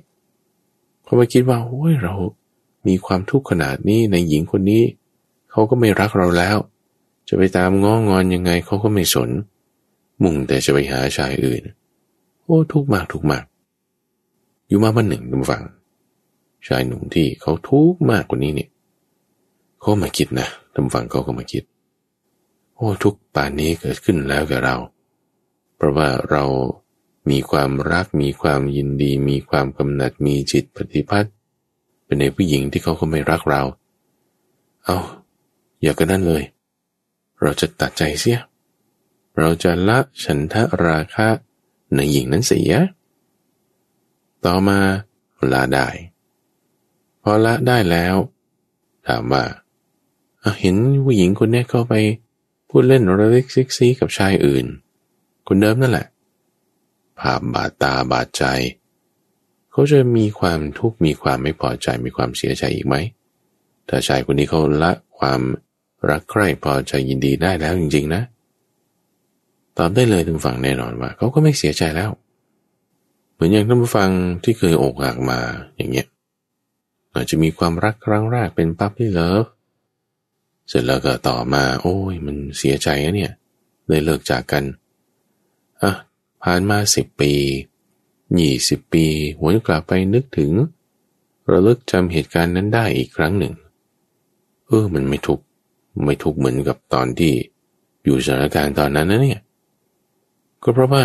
[1.04, 2.14] เขาไปคิดว่าโอ้ยเรา
[2.86, 4.84] มีความทุกข์ขนาดนี้ในหญิงคนนี้
[5.50, 6.58] เขาก็ไม่รักเราแล้ว
[7.28, 9.30] จะไปตามง้องอนยังไงเขาก็ไม่สน
[10.22, 11.62] มุ่งแต่จะไปหาชายอื่น
[12.42, 13.44] โอ้ทุกมากทุกมาก
[14.68, 15.62] อยู่มาวันหนึ่งดูฟัง
[16.66, 18.70] ชายหนุ่มที่เขาทุกมากกว่านี้เนี่ย
[19.80, 21.62] เขามาคิดนะดูฟังเขาก็มาคิด
[22.74, 24.76] โอ้ทุกป่านนี้เกิดขึ้นแล้วกับเรา
[25.76, 26.44] เพราะว่าเรา
[27.30, 31.34] มีความรักมีความยินดี มีความกำหนัดมีจิตปฏิพัทธ์
[32.04, 33.62] เป็นในผู้หญิงที่เขาก็ไม่รักเรา
[34.84, 34.98] เอา
[35.82, 36.42] อย่ากันนั่นเลย
[37.42, 38.40] เราจะตัดใจเสีย
[39.38, 41.28] เราจะละฉันทะราคะ
[41.94, 42.74] ในหญิงนั้นเสีย
[44.44, 44.78] ต่อมา
[45.52, 45.88] ละได้
[47.22, 48.16] พอละได้แล้ว
[49.06, 49.44] ถามว่า
[50.60, 51.94] เห็นผู้หญิงคนนี้เข้าไป
[52.68, 54.66] พูดเล่นระลิกซิกซีกับชายอื่น
[55.46, 56.06] คนเดิมนั่นแหละ
[57.18, 58.44] ภาพบาดตาบาดใจ
[59.70, 62.96] เขาจะมีความทุกข์มีความไม่พอใจมีความเสียใจอีกไหม
[63.88, 65.40] ถ้าชายคนนี้เขาละความ
[66.10, 68.22] รักใคร่พอใจยินดีได้แล้วจริง ๆ นะ
[69.78, 72.10] ตอบได้เลยทุกฝั่งแน่นอนว่า เขาก็ไม่เสียใจแล้ว
[73.32, 74.10] เหมือนอย่างท่านผู้ฟัง
[74.44, 75.40] ที่เคยอกหักมา
[75.76, 76.06] อย่างเงี้ย
[77.14, 79.44] อาจจะมีความรักครั้งแรกเป็นปั๊บที่เลิฟ
[80.68, 83.32] เสร็จแล้วก็ต่อมา โอ้ย มันเสียใจนะเนี่ย
[83.88, 84.64] เลยเลิกจากกัน
[85.82, 85.92] อะ
[86.42, 87.32] ผ่านมาสิบปี
[88.38, 89.04] ยี่สิบปี
[89.38, 90.52] หวนกลับไปนึกถึง
[91.50, 93.54] ระลึกจำเหตุการณ์นั้นได้อีกครั้งหนึ่ง
[94.66, 95.40] เออ มันไม่ทุก
[96.04, 97.34] ไม่ทุกเหมือนกับตอนที่
[98.04, 99.40] อยู่สถานการณ์ตอนนั้นนะเนี่ย
[100.62, 101.02] ก็เพราะว่า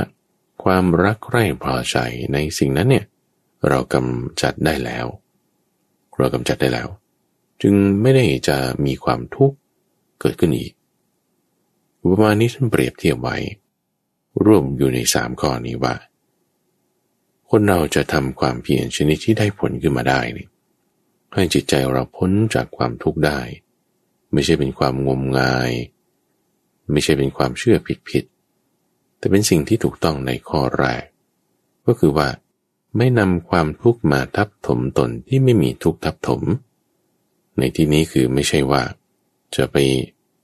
[0.64, 1.98] ความรักใคร่พอใจ
[2.34, 3.06] ในสิ่งนั้นเนี่ย
[3.68, 5.06] เรากำจัดได้แล้ว
[6.18, 6.88] เรากำจัดได้แล้ว
[7.62, 9.58] จึงไม่ได้จะมีความทุกข์
[10.22, 10.74] เกิดขึ้นอีก
[12.02, 13.38] อุปมานี้ท่านเปรียบเทียบไว้
[14.46, 15.96] ร่วมอยู่ในสามข้อนี้ว่า
[17.50, 20.48] คนเราจะทำความเพียรชนิดที่ได้ผลขึ้นมาได้นี่
[21.34, 23.40] ให้จิตใจเราพ้นจากความทุกข์ได้
[24.34, 25.72] ไม่ใช่เป็นความงมงาย
[26.92, 28.26] ไม่ใช่เป็นความเชื่อผิดผิด
[29.18, 31.04] แต่เป็นสิ่งที่ถูกต้องในข้อแรก
[31.86, 32.30] ก็คือว่า
[32.98, 36.42] ไม่นำความทุกข์มาทับถมตนที่ไม่มีทุกข์ทับถม
[37.58, 38.82] ในที่นี้คือไม่ใช่ว่า
[39.56, 39.78] จะไป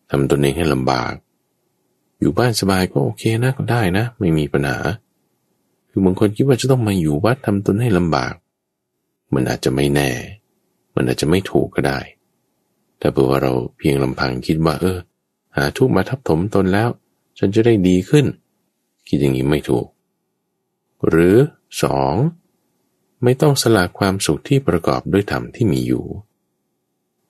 [0.10, 1.13] ทำตนเองให้ลำบาก
[2.19, 4.78] อยู่บ้านสบายก็โอเคนะก็ได้นะ ไม่มีปัญหา
[5.89, 8.34] คือบางคนคิดว่าจะต้องมาอยู่วัดทำตนให้ลำบาก
[9.34, 10.10] มันอาจจะไม่แน่
[10.95, 11.99] มันอาจจะไม่ถูกก็ได้
[12.99, 14.97] แต่เผื่อว่าเราเพียงลำพังคิดว่า เออ
[15.55, 16.89] หาทุกมาทับถมตนแล้ว
[17.38, 18.25] ฉันจะได้ดีขึ้น
[19.07, 19.88] คิดอย่างนี้ไม่ถูก
[21.07, 21.35] หรือ
[21.83, 22.13] สอง
[23.23, 26.05] ไม่ต้องสละความสุขที่ประกอบด้วยธรรมที่มีอยู่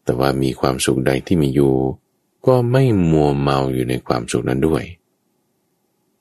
[0.04, 1.74] แต่ว่ามีความสุขใดที่มีอยู่
[2.48, 4.84] ก็ไม่มัวเมาอยู่ในความสุขนั้นด้วย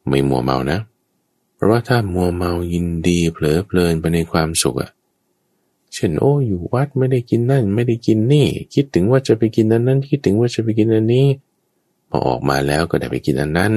[0.09, 0.79] ไม่มัวเมานะ
[1.55, 4.91] เพราะว่าถ้ามัวเมายินดีเผลอเพลินไปในความสุขอะ
[5.95, 11.27] เช่นโอ้อยู่วัดไม่ได้กินนั่น ไม่ได้กินนี่ คิดถึงว่าจะไปกินนั้นนั้นคิดถึงว่าจะไปกินอันนี้
[12.11, 13.73] พอออกมาแล้วก็ได้ไปกินอันนั้น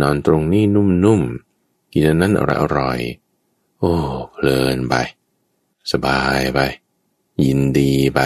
[0.00, 2.42] นอนตรงนี้นุ่มๆกินอันนั้นอ
[2.78, 3.92] ร่อยๆโอ้
[4.32, 4.94] เพลินไป
[5.92, 6.60] สบายไป
[7.44, 8.20] ยินดีไป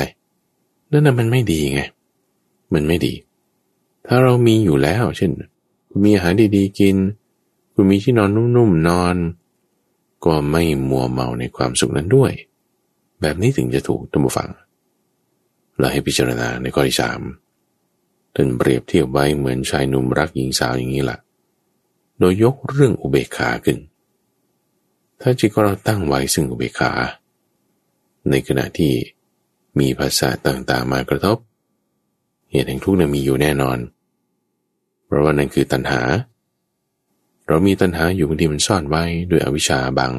[0.90, 1.80] นั่นน่ะมันไม่ดีไง
[2.74, 3.14] มันไม่ดี
[4.06, 5.30] ถ้าเรามีอยู่แล้ว เช่น
[5.88, 6.96] คุณมีอาหารดีๆกิน
[7.72, 9.16] คุณมีที่นอนนุ่มๆนอน
[10.24, 12.32] ก็ไม่มัวเมาในความสุขนั้นด้วย
[13.20, 14.50] แบบนี้ถึงจะถูกตั้งฟัง
[15.78, 17.20] เราให้พิจารณาในข้อที่สาม
[18.34, 21.18] ท่านเปรียบเทียบไว้เหมือนชายหนุ่มรักหญิงสาวอย่างนี้ละ่ะ
[22.18, 23.78] โดยยกเรื่องอุเบกขาขึ้น
[25.20, 26.92] ถ้าจิตของเราตั้งไว้ซึ่งอุเบกขา
[28.30, 28.92] ในขณะที่
[29.78, 31.38] มีภาษาต่างๆมากระทบ
[32.50, 33.78] เหตุแห่งทุกข์นั้นมีอยู่แน่นอน
[35.04, 36.00] เพราะว่านั่นคือตัณหา
[37.46, 40.12] เรามีตัณหาอยู่บางทีมันซ่อนไว้ด้วยอวิชชาบัง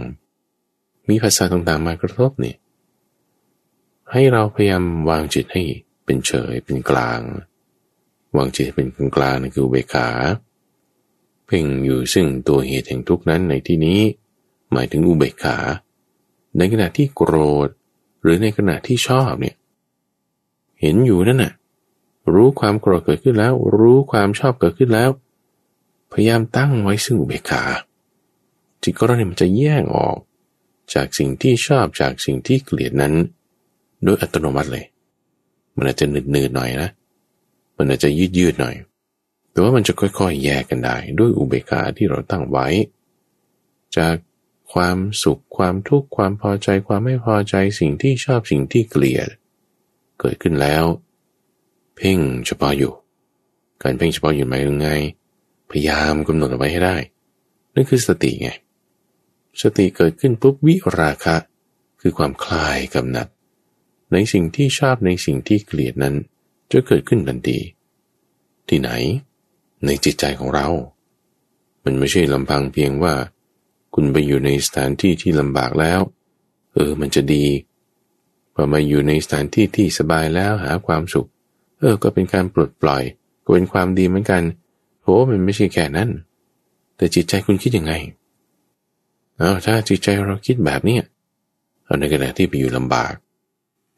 [1.09, 2.53] มีภาษาต่างๆมากระทบนี่
[4.11, 5.63] ให้เราพยายามวางจิตให้
[6.05, 7.21] เป็นเฉยเป็นกลาง
[8.37, 10.07] วางจิตเป็นกลางนั่นคือเบขา
[11.45, 13.99] เพ่งอยู่ซึ่งตัวเหตุแห่งทุกนั้นในที่นี้
[14.71, 15.57] หมายถึงอุเบกขา
[16.57, 17.33] ในขณะที่โกร
[17.67, 17.69] ธ
[18.21, 19.55] หรือในขณะที่ชอบเนี่ย
[20.81, 21.53] เห็นอยู่นั่นน่ะ
[22.33, 25.09] รู้ความโกรธเกิดขึ้นแล้ว รู้ความชอบเกิดขึ้นแล้ว
[26.11, 27.63] พยายามตั้งไว้ซึ่งอุเบกขา
[28.83, 30.17] จิตของเราเนี่ยมันจะแยกออก
[30.93, 33.13] จากสิ่งที่ชอบจากสิ่งที่เกลียดนั้น
[34.03, 34.85] โดยอัตโนมัติเลย
[35.75, 36.89] มันอาจจะหนืดๆหน่อยนะ
[37.77, 38.75] มันอาจจะยืดๆหน่อย
[39.51, 42.67] แต่ว่ามันจะค่อยๆ แยกกันได้ ด้วยอุเบกขาที่เราตั้งไว้
[43.97, 44.15] จาก
[44.73, 49.29] ความสุขความทุกข์ความพอใจความไม่พอใจสิ่งที่ชอบสิ่งที่เกลียด
[50.19, 50.83] เกิดขึ้นแล้ว
[51.95, 52.93] เพ่งเฉพาะอยู่
[53.83, 54.89] การเพ่งเฉพาะอยู่หมายถึงไง
[55.69, 56.95] พยายามกำหนดเอาไว้ให้ได้
[57.73, 58.49] นั่นคือสติไง
[59.61, 61.35] สติเกิดขึ้นปุ๊บวิราคะ
[62.01, 63.27] คือความคลายกำหนัด
[64.13, 66.15] ในสิ่งที่ชอบในสิ่งที่เกลียดนั้น
[66.71, 67.59] จะเกิดขึ้นทันที
[68.69, 68.89] ที่ไหน
[69.85, 70.67] ในจิตใจของเรา
[71.83, 73.13] มันไม่ใช่ลำพังเพียงว่า
[73.93, 75.99] คุณไปอยู่ในสถานที่ที่ลำบากแล้ว
[76.73, 77.45] เออ มันจะดี
[78.53, 81.27] พอมาอยู่ในสถานที่ที่สบายแล้วหาความสุข
[81.79, 83.03] เออ ก็เป็นการปลดปล่อย
[83.43, 84.43] ก็เป็นความดีเหมือนกัน
[85.01, 86.09] โหมันไม่ใช่แค่นั้น
[86.95, 87.93] แต่จิตใจคุณคิดยังไง
[89.37, 90.99] เอาถ้าจิตใจเราคิดแบบนี้
[91.83, 93.13] เอาในขณะที่ไปอยู่ลำบาก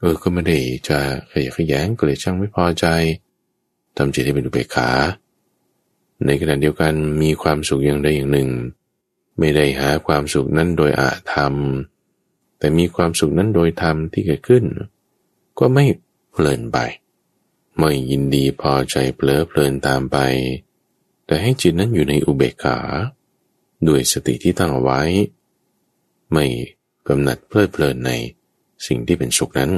[0.03, 0.99] เออก็ไม่ได้จะ
[1.31, 2.85] ขยะขยงเกลียดช่างไม่พอใจ
[3.97, 4.89] ทำจิตให้เป็นอุเบกขา
[6.25, 8.49] ในขณะเดียวกันมีความสุขอย่างใดอย่างหนึ่ง
[9.39, 11.53] ไม่ได้หาความสุขนั้นโดยอาธรรม
[12.57, 14.63] แต่มีความสุขนั้นโดยธรรมที่เกิดขึ้น
[15.59, 15.85] ก็ไม่
[16.31, 16.77] เพลินไป
[17.77, 20.17] ไม่ยินดีพอใจเพลิเพลินตามไป
[21.25, 22.77] แต่ให้จิตนั้นอยู่ในอุเบกขา
[23.87, 25.01] ด้วยสติที่ตั้งเอาไว้
[26.31, 26.45] ไม่
[27.07, 28.11] กำหนัดเพลิดเพลินใน
[28.87, 29.71] สิ่งที่เป็นสุขนั้น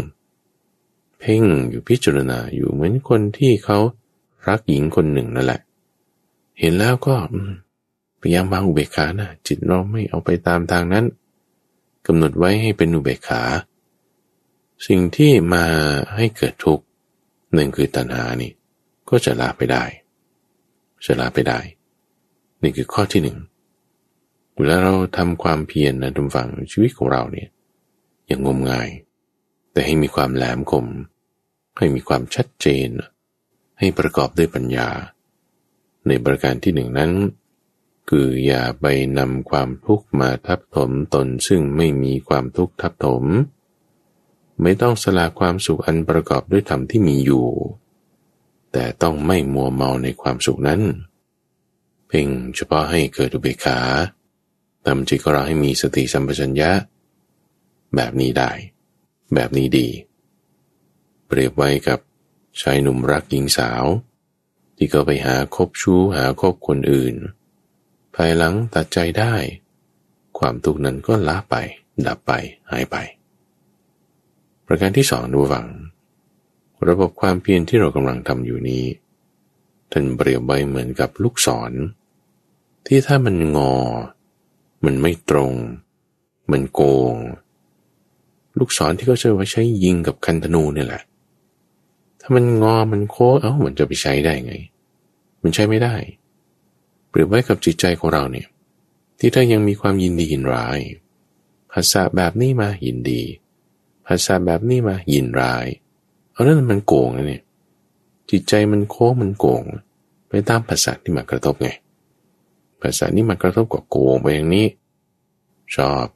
[1.20, 3.80] เพ่งอยู่พิจารณาอยู่เหมือนคนที่เขา
[4.48, 5.62] รักหญิงคนหนึ่งนั่นแหละ
[6.60, 7.16] เห็นแล้วก็
[8.22, 11.06] พยายามวางอุเบกขานะจิตเราไม่เอาไปตามทางนั้น
[12.08, 13.42] กำหนดไว้ให้เป็นอุเบกขา
[14.88, 15.66] สิ่งที่มา
[16.16, 16.86] ให้เกิดทุกข์
[17.54, 18.52] หนึ่งคือตัณหานี่
[19.10, 19.84] ก็จะละไปได้
[21.06, 21.60] จะละไปได้
[22.62, 23.38] นี่คือข้อที่หนึ่ง
[24.56, 27.50] เวลาเราทำความเพียรนะทุกฝั่งชีวิตของเราเนี่ย
[28.28, 28.90] อย่างงมงาย
[29.72, 30.88] แต่ให้มีความแหลมคม
[31.78, 32.90] ให้มีความชัดเจน
[33.80, 34.90] ให้ประกอบด้วยปัญญา
[36.08, 37.12] ในประการที่หนึ่งนั้น
[38.10, 38.86] คืออย่าไป
[39.18, 43.24] นำความทุกข์มาทับถมตนซึ่งไม่มีความทุกข์ทับถม
[44.62, 47.48] ไม่ต้องสละความสุขอันประกอบด้วยธรรมที่มีอยู่
[48.72, 50.82] แต่ต้องไม่มัวเมาในความสุขนั้น
[52.08, 53.80] เพ่งเฉพาะให้เกิดอุเบกขา
[54.86, 56.72] ทำจิตของเราให้มีสติสัมปชัญญะ
[57.96, 58.52] แบบนี้ได้
[59.34, 59.88] แบบนี้ดี
[61.28, 62.00] เปรียบไว้กับ
[62.62, 63.84] ชายหนุ่มรักหญิงสาว
[64.78, 67.16] ที่ก็ไปหาคบชู้หาคบคนอื่น
[68.16, 69.34] ภายหลังตัดใจได้
[70.40, 71.56] ความทุกข์นั้นก็ละไป
[72.08, 72.32] ดับไป
[72.72, 72.96] หายไป
[74.66, 75.68] ประการที่สองดูฟัง
[76.88, 78.86] ระบบความเพียรที่เรากำลังทำอยู่นี้
[79.92, 81.72] ท่านเปรียบไว้เหมือนกับลูกศร
[82.86, 83.76] ที่ถ้ามันงอ
[84.86, 85.54] มันไม่ตรง
[86.52, 86.82] มันโก
[87.14, 87.16] ง
[88.60, 91.04] ลูกศรที่เขาใช้ไว้ใช้ยิงกับคันธนูเนี่ยแหละ
[92.22, 94.54] ถ้ามันงอมันโค้งเอ้ามันจะไปใช้ได้ไง
[95.44, 95.96] มันใช้ไม่ได้
[97.10, 98.48] เปรียบไว้กับจิตใจของเราเนี่ย
[99.20, 100.80] ที่ถ้ายังมีความยินดียินร้าย
[101.72, 103.22] ภาษาแบบนี้มายินดี
[104.08, 105.66] ภาษาแบบนี้มายินร้าย
[106.32, 107.44] เอานั้นมันโกงนะเนี่ย
[108.32, 109.64] จิตใจมันโค้งมันโกง
[110.30, 111.70] ไปตามภาษาที่มากระทบไง
[112.82, 114.68] ภาษานี้มากระทบกับโกงไปอย่างนี้
[115.76, 116.08] ชอบ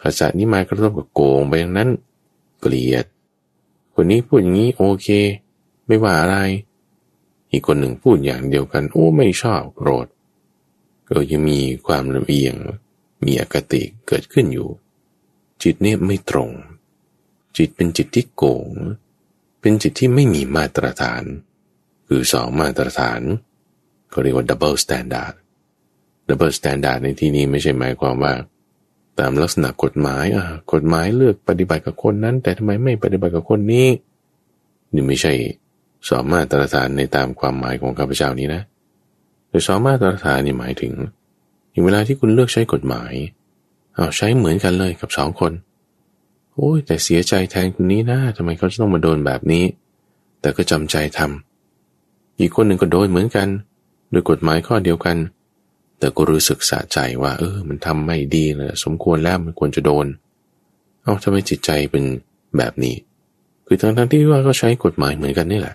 [0.00, 1.90] ภาษานี้มากระทบกับโกงไปอย่างนั้น
[2.60, 3.06] เกลียด
[3.94, 5.08] คนนี้พูดอย่างนี้โอเค
[5.86, 6.36] ไม่ว่าอะไร
[7.50, 10.06] อีกคนหนึ่งพูดอย่างเดียวกัน โอ้ไม่ชอบโกรธ
[11.08, 12.56] ก็ยังมีความลำเอียง
[13.24, 14.68] มีอคติเกิดขึ้นอยู่
[15.62, 16.50] จิตเนี่ยไม่ตรง
[17.56, 18.70] จิตเป็นจิตที่โกง
[19.60, 21.22] เป็นจิตที่ไม่มีมาตรฐาน
[22.06, 23.20] คือสองมาตรฐาน
[24.10, 25.34] เขาเรียกว่า double standard
[26.28, 28.32] double standard ในที่นี้ไม่ใช่หมายความว่า
[29.20, 33.86] ตามลักษณะกฎหมายอะกฎหมายเลือกปฏิบัติกับคนนั้น แต่ทำไมไม่ปฏิบัติกับคนนี้
[34.94, 35.32] นี่ไม่ใช่
[36.08, 38.62] สอมาตรฐานในตามความหมายของข้าพเจ้านี้นะ
[39.48, 40.92] แต่สอมาตรฐานนี่หมายถึง
[41.70, 43.12] อย่างเวลาที่คุณเลือกใช้กฎหมาย
[43.94, 45.52] เอาใช้เหมือนกันเลยกับสองคน
[46.54, 49.64] โอ้ยแต่เสียใจแทนคนนี้นะทำไมเขาจะต้องมาโดนแบบนี้
[50.40, 53.48] แต่ก็จำใจทำอีกคนหนึ่งก็โดนเหมือนกัน
[54.10, 55.16] โดยกฎหมายข้อเดียวกัน
[55.98, 60.06] แต่ก็รู้สึกสะใจว่า เออ มันทำไม่ดีนะสมควรแล้วมันควรจะโดน
[61.02, 62.04] เอาทำไมจิตใจเป็น
[62.56, 62.96] แบบนี้
[63.66, 65.74] คือทั้งทั้งที่ว่าก็ใช้กฎหมายเหมือนกันนี่แหละ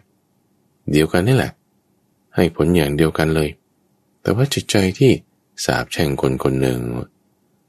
[0.91, 1.51] เดียวกันนี่แหละ
[2.35, 3.49] ให้ผลอย่างเดียวกันเลย
[4.21, 5.11] แต่ว่าจิตใจที่
[5.65, 6.79] สาบแช่งคนคนหนึ่ง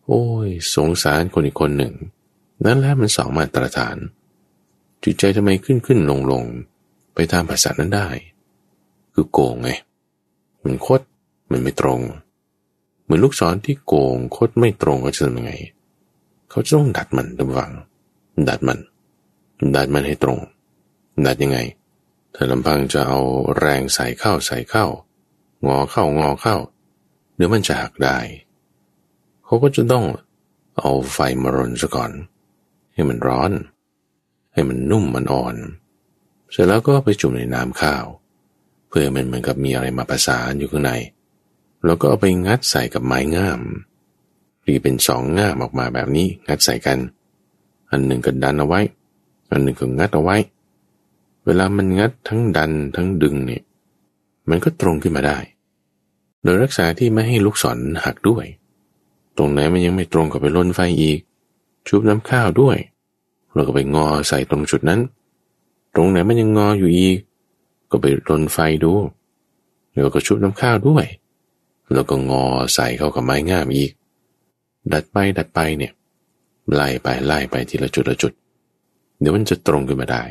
[0.06, 1.94] โอ้ย สงสารคนอีกคนหนึ่ง
[2.64, 3.96] นั่นแหละมันสองมาตรฐาน
[5.04, 6.42] จิตใจทำไมขึ้นขึ้นลงลง
[7.14, 8.08] ไปตามภาษานั้นได้
[9.14, 9.70] คือโกงไง
[10.62, 11.00] มันคด
[11.50, 12.00] มันไม่ตรง
[13.14, 15.52] มือนลูกศรที่โกงคดไม่ตรงเขาจะทำยังไง
[16.50, 17.72] เขาจะต้องดัดมันระวัง
[18.48, 18.78] ดัดมัน
[19.76, 20.38] ดัดมันให้ตรง
[21.26, 21.58] ดัดยังไง
[22.34, 23.20] ถ้าลำพังจะเอา
[23.58, 24.86] แรงใส่เข้าใส่เข้า
[25.66, 26.56] งอเข้างอเข้า
[27.34, 28.18] เดี๋ยวมันจะหักได้
[29.44, 30.04] เขาก็จะต้อง
[30.78, 32.10] เอาไฟมารนซะก่อน
[32.92, 33.52] ให้มันร้อน
[34.52, 35.56] ให้มันนุ่มมันอ่อน
[36.50, 38.04] เสร็จแล้วก็ไปจุ่มในน้ำข้าว
[38.88, 40.92] เพื่อมันเหมือนกับมีอะไรมาประสานอยู่ข้างใน
[41.86, 43.60] แล้วก็เอาไปงัดใส่กับไม้ง่าม
[44.66, 46.98] รีเป็นสองง่ามออกมาแบบนี้งัดใส่กัน
[47.90, 48.80] อันหนึ่งก็ดันเอาไว้
[49.50, 50.36] อันหนึ่งก็งัดเอาไว้
[51.44, 53.62] เวลามันงัดทั้งดันทั้งดึงเนี่ย
[54.48, 55.38] มันก็ตรงขึ้นมาได้
[56.42, 58.44] โดยรักษาที่ไม่ให้ลูกศรหักด้วย
[59.36, 61.18] ตรงไหนมันยังไม่ตรงก็ไปล้นไฟอีก
[61.88, 62.76] ชุบน้ำข้าวด้วย
[63.54, 65.00] เราก็ไปงอใส่ตรงจุดนั้น
[65.94, 67.18] ตรงไหนมันยังงออยู่อีก
[67.90, 68.92] ก็ไปรนไฟดู
[69.92, 71.06] แล้วก็ชุบน้ำข้าวด้วย
[71.94, 73.92] แล้วก็งอใส่เข้ากับไม้งามอีก
[74.92, 75.92] ดัดไปดัดไปเนี่ย
[76.74, 78.32] ไล่ไปไล่ไปทีละจุดละจุด
[79.20, 80.24] เดี๋ยวมันจะตรงขึ้นมาได้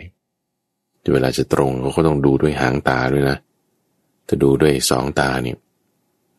[1.14, 3.38] เวลาจะตรงเราก็ต้องดูด้วยหางตาด้วยนะ
[4.28, 5.57] ถ้าดูด้วยสองตาเนี่ย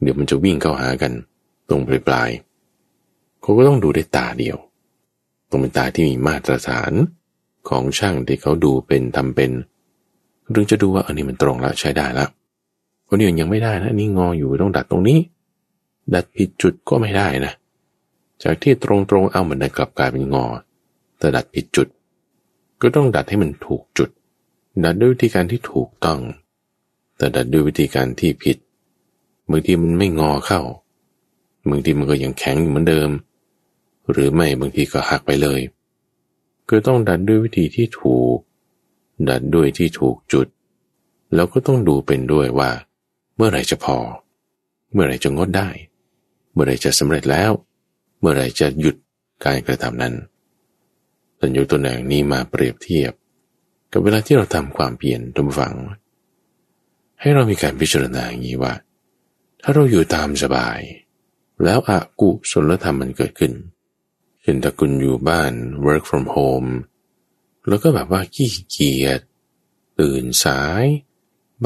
[0.03, 1.13] เดี๋ยวมันจะวิ่งเข้าหากัน
[1.69, 2.31] ตรงปลายปลาย
[3.41, 4.57] เขาก็ต้องดูด้วยตาเดียว
[5.51, 6.93] ต้องเป็นตาที่มีมาตรฐาน
[7.69, 9.51] ของช่างที่เขาดูเป็นทำเป็น
[10.55, 12.29] ถึงจะดูว่าอันนี้มันตรงแล้วใช้ได้แล้ว
[13.15, 15.19] คนนี้ยังไม่ได้นะนี่งออยู่ต้องดัดตรงนี้
[16.15, 17.53] ดัดผิดจุดก็ไม่ได้นะ
[18.43, 20.45] จากที่ตรงๆเอาเหมือนกลับกลายเป็นงอ
[21.19, 21.89] แต่ดัดผิดจุด
[22.81, 24.11] ก็ต้องดัดให้มันถูกจุด
[24.85, 26.21] ดัดด้วยวิธีการที่ถูกต้อง
[27.17, 28.57] แต่ดัดด้วยวิธีการที่ผิด
[29.51, 30.61] บางทีมันไม่งอเข้า
[31.71, 33.11] บางทีมันก็ยังแข็งอยู่เหมือนเดิม
[34.11, 35.61] หรือไม่บางทีก็หักไปเลย
[36.69, 38.37] ก็ต้องดัดด้วยวิธีที่ถูก
[39.29, 40.47] ดัดด้วยที่ถูกจุด
[41.35, 42.71] แล้วก็ต้องดูเป็นด้วยว่า
[43.45, 43.99] มื่อไรจะพอ
[44.93, 45.69] เมื่อไรจะงดได้
[46.53, 47.51] เมื่อไรจะสำเร็จแล้ว
[48.21, 48.97] เมื่อไรจะหยุด
[49.45, 50.15] การกระทำนั้น
[51.41, 53.13] สัญญาตัวอย่างนี้มาเปรียบเทียบ
[53.93, 55.75] กับเวลาที่เราทำความเปลี่ยนทุกฝัง
[57.21, 58.75] ให้เรามีการพิจารณาอย่างนี้ว่า
[59.63, 60.79] ถ้าเราอยู่ตามสบาย
[61.65, 63.53] แล้วอากุศลธรรมมันเกิดขึ้น
[64.43, 65.53] เช่นถ้าคุณอยู่บ้าน
[65.87, 66.71] work from home
[67.69, 69.21] แล้วก็แบบว่าขี้เกียจ
[70.01, 70.85] ตื่นสาย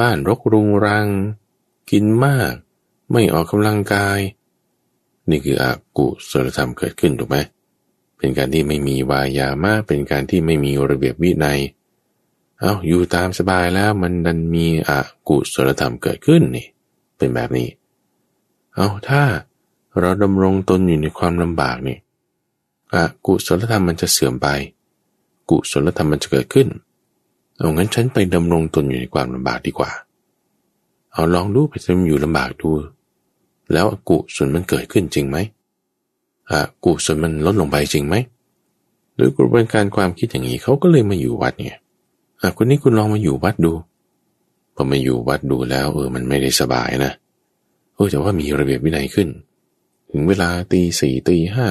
[0.00, 1.08] บ้านรกรุงรัง
[1.90, 2.52] กินมาก
[3.12, 4.18] ไม่ออกกำลังกาย
[5.30, 7.36] นี่คืออากุศลธรรมเกิดขึ้นถูกไหม
[8.18, 11.60] เป็นการที่ไม่มีวายามะเป็นการที่ไม่มีระเบียบวินัย
[12.60, 16.66] เอาอยู่ตามสบายแล้วมันดันมีอากุศลธรรมเกิดขึ้นนี่
[17.16, 17.68] เป็นแบบนี้
[18.74, 19.22] เอาถ้า
[19.98, 21.98] เราดำรงตนอยู่ในความลำบากนี่
[22.94, 24.48] อะกุศลธรรมมันจะเสื่อมไป
[25.50, 26.68] กุศลธรรมมันจะเกิดขึ้น
[27.56, 29.90] เอางั้นฉันไปดำรงตนอยู่ในความลำบากดีกว่า
[31.16, 32.70] เอาลองดูไปทำอยู่ลำบากดู
[33.72, 35.36] แล้วกุศลมันเกิดขึ้นจริงไหม
[36.50, 38.14] อะกุศลมันลดลงไปจริงไหม
[39.16, 41.76] โดยกระบวนการความคิดอย่างนี้เขาก็เลยมาอยู่วัดเนี่ย
[42.40, 43.72] อะคนนี้คุณลองมาอยู่วัดดู
[44.74, 47.12] พอมาอยู่วัดดูแล้วเออมันไม่ได้สบายนะ
[47.94, 49.28] เออแต่ว่ามีระเบียบวินัยขึ้น
[50.10, 51.66] ถึงเวลาตีสี่ตีห้า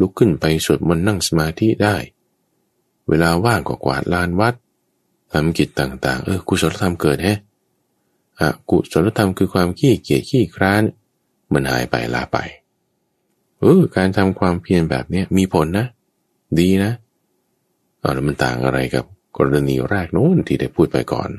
[0.00, 1.96] ลุกขึ้นไปสวดมนต์นั่งสมาธิได้
[3.08, 4.54] เวลาว่างก็กวาดลานวัด
[5.32, 7.38] ทำกิจต่าง ๆ เออกุศลธรรมเกิดแฮะ
[8.40, 10.82] อกุศลธรรมคือความขี้เกียจขี้คร้าน
[11.52, 12.38] มันหายไปลาไป
[13.58, 15.86] เออการทำความเพียรแบบนี้มีผลนะ
[16.58, 16.92] ดีนะ
[17.98, 19.04] เอาแล้วมันต่างอะไรกับ
[19.36, 21.30] กรณีแรกโน้นที่ได้พูดไปก่อน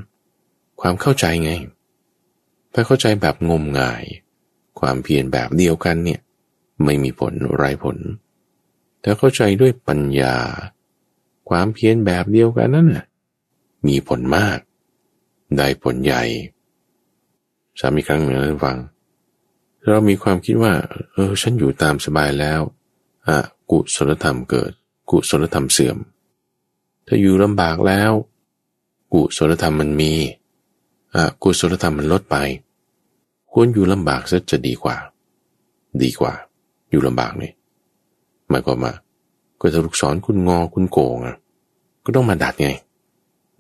[0.82, 1.52] ความเข้าใจไง
[2.74, 4.04] ถ้าเข้าใจแบบงมงาย
[4.80, 6.20] ความเพียรแบบเดียวกันเนี่ย
[6.84, 7.98] ไม่มีผลไรผล
[9.02, 10.36] แต่เข้าใจด้วยปัญญา
[11.50, 13.06] ความเพียรแบบเดียวกันนั่นน่ะ
[13.88, 14.60] มีผลมาก
[15.58, 16.24] ได้ผลใหญ่
[17.82, 18.78] สามีครั้งหนึ่งนั้นฟัง
[19.88, 20.74] เรามีความคิดว่า
[21.14, 22.62] เออ ฉันอยู่ตามสบายแล้ว
[23.28, 23.38] อะ
[23.72, 24.72] กุศลธรรมเกิด
[25.12, 25.98] กุศลธรรมเสื่อม
[27.08, 28.12] ถ้าอยู่ลำบากแล้ว
[29.14, 30.14] กุศลธรรมมันมี
[31.16, 32.38] อะกุศลธรรมมันลดไป
[33.52, 34.98] ควรอยู่ลำบากซะจะดีกว่า
[36.02, 36.34] ดีกว่า
[36.90, 37.52] อยู่ลำบากนี่
[38.50, 38.94] หมายความว่า
[39.62, 41.36] ก็จะลูกศรคุณงอคุณโกงอะ
[42.06, 42.70] ก็ต้องมาดัดไง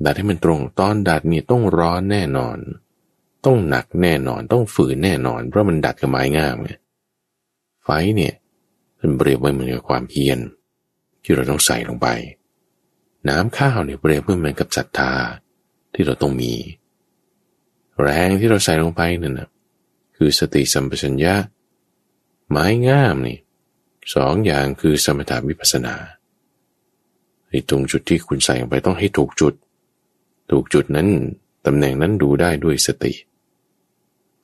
[0.05, 2.57] ดัดให้มันตรงตอนดัดนี่ต้องร้อนแน่นอน
[3.45, 6.71] ต้องหนักแน่นอนต้องฝืนแน่นอน เพราะมันดัดกับไม้งามไง
[7.83, 8.33] ไฟเนี่ย
[8.99, 10.39] มันเปรียบไว้เหมือนกับความเพียร
[11.23, 12.07] ที่เราต้องใส่ลงไป
[13.29, 15.13] น้ำข้าวเนี่ยเปรียบเหมือนกับศรัทธา
[15.93, 16.53] ที่เราต้องมี
[18.01, 19.49] แรงที่เราใส่ลงไปนั่นนะ
[20.17, 21.35] คือสติสัมปชัญญะ
[22.49, 23.39] ไม้งามนี่
[24.15, 25.95] สองอย่างคือสมถาวิปัสนา
[27.49, 29.53] ไอ้ตรงจุดที่คุณใส่ลงไปต้องให้ถูกจุด
[30.51, 31.07] ถูกจุดนั้น
[31.65, 33.13] ตำแหน่งนั้นดูได้ด้วยสติ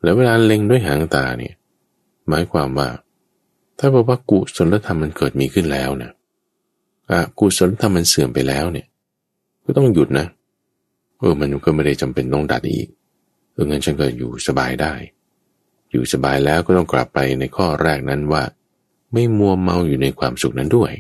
[0.04, 1.54] แล้วเวลาเล็งด้วยหางตาเนี่ย
[2.30, 2.90] หมายความว่า
[3.80, 6.12] ถ้าบอกว่ากุศลธรรมมันเกิดมีขึ้นแล้วเนี่ย
[7.10, 8.88] อะกุศลธรรมมันเสื่อมไปแล้วเนี่ย
[9.66, 10.28] ก็ต้องหยุดนะ
[11.20, 12.88] เออมันก็ไม่ได้จำเป็นต้องดัดอีก
[13.52, 14.94] เอองั้นฉันก็อยู่สบายได้
[15.92, 18.44] อยู่สบายแล้วก็ต้องกลับไปในข้อแรกนั้นว่า
[19.14, 20.92] ไม่มัวเมาอยู่ในความสุขนั้นด้วย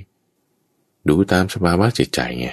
[1.07, 2.47] ดูตามสภาวะจิตใจไง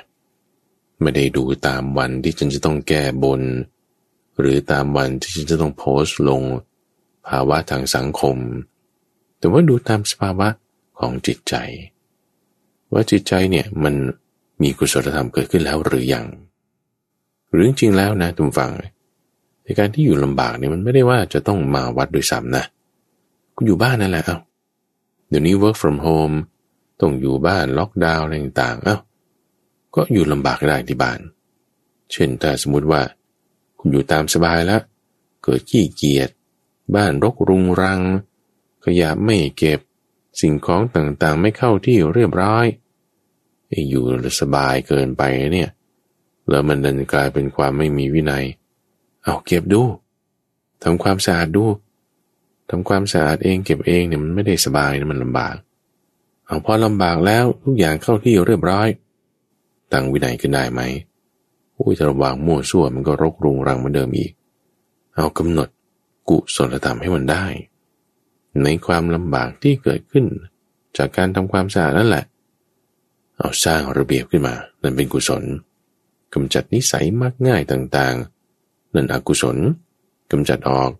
[1.00, 3.40] ไม่ได้ดูตามวันที่ฉันจะต้องแก้บน
[4.38, 6.42] หรือตามวันที่ฉันจะต้องโพสต์ลง
[7.28, 8.36] ภาวะทางสังคม
[9.38, 10.48] แต่ว่าดูตามสภาวะ
[10.98, 11.54] ของจิตใจ
[12.92, 13.94] ว่าจิตใจเนี่ยมัน
[14.62, 16.26] มีกุศลธรรมเกิดขึ้นแล้วหรือยัง
[17.50, 18.72] หรือจริงแล้วนะทุกฝัง
[19.64, 22.64] ในการที่อยู่ลำบากเนี่ยมันไม่ได้ว่าจะต้องมาวัดโดยซ้ำนะ
[23.54, 24.38] คุณอยู่บ้านนั่นแหละเอา
[25.28, 26.36] เดี๋ยวนี้ work from home
[27.00, 28.96] ต้องอยู่บ้านล็อกดาวน์อะไรต่างๆเอ้า
[29.94, 31.18] ก็อยู่ลำบากได้ที่บ้าน
[32.12, 33.00] เช่นถ้าสมมติว่า
[33.84, 34.82] คุณอยู่ตามสบายแล้ว
[35.44, 36.28] เกิดขี้เกียจ
[36.94, 38.00] บ้านรกรุงรัง
[38.84, 39.80] ขยะไม่เก็บ
[40.40, 42.66] สิ่งของต่างๆไม่เข้าที่เรียบร้อย
[43.90, 44.04] อยู่
[44.40, 45.22] สบายเกินไป
[45.54, 45.70] เนี่ย
[46.48, 48.44] แล้วมันดันกลายเป็นความไม่มีวินัย
[49.22, 49.82] เอาเก็บดู
[50.82, 51.64] ทำความสะอาดดู
[52.70, 55.54] ทำความสะอาดเองเก็บเองเนี่ยมันไม่ได้สบายนะมันลำบาก
[56.46, 58.88] เอาพอลำบากแล้วทุกอย่างเข้าที่เรียบร้อย
[59.92, 60.80] ตั้งวินัยขึ้นได้ไหม
[61.78, 64.32] อุ้ยจะระวางมั่วซั่วมันก็รกรุงรังเหมือนเดิมอีก
[65.16, 65.68] เอากำหนด
[66.28, 67.44] กุศลธรรมให้มันได้
[68.62, 70.24] ในความลำบากที่เกิดขึ้น
[70.96, 72.24] จากการทำความสะอาดนั่นแหละ
[73.38, 75.42] เอาสร้างระเบียบขึ้นมา นั่นเป็นกุศล
[76.34, 79.56] กำจัดนิสัยมักง่ายต่างๆ นั่นอกุศล
[80.30, 80.90] กำจัดออก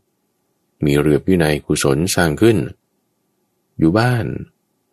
[0.85, 2.57] มีเรือบวินัยกุศลสร้างขึ้น
[3.79, 4.25] อยู่บ้าน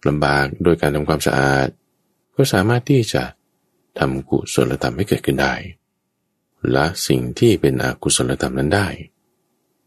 [0.07, 1.67] ลำบากโดยการทำความสะอาด
[2.35, 3.23] ก็สามารถที่จะ
[3.99, 5.53] ทำกุศลธรรมให้เกิดขึ้นได้
[6.75, 8.87] ละสิ่งที่เป็นอกุศลธรรมนั้นได้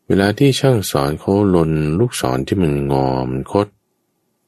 [0.08, 3.66] เวลาที่ช่างสอนเขาลนลูกศรที่มันงอมคด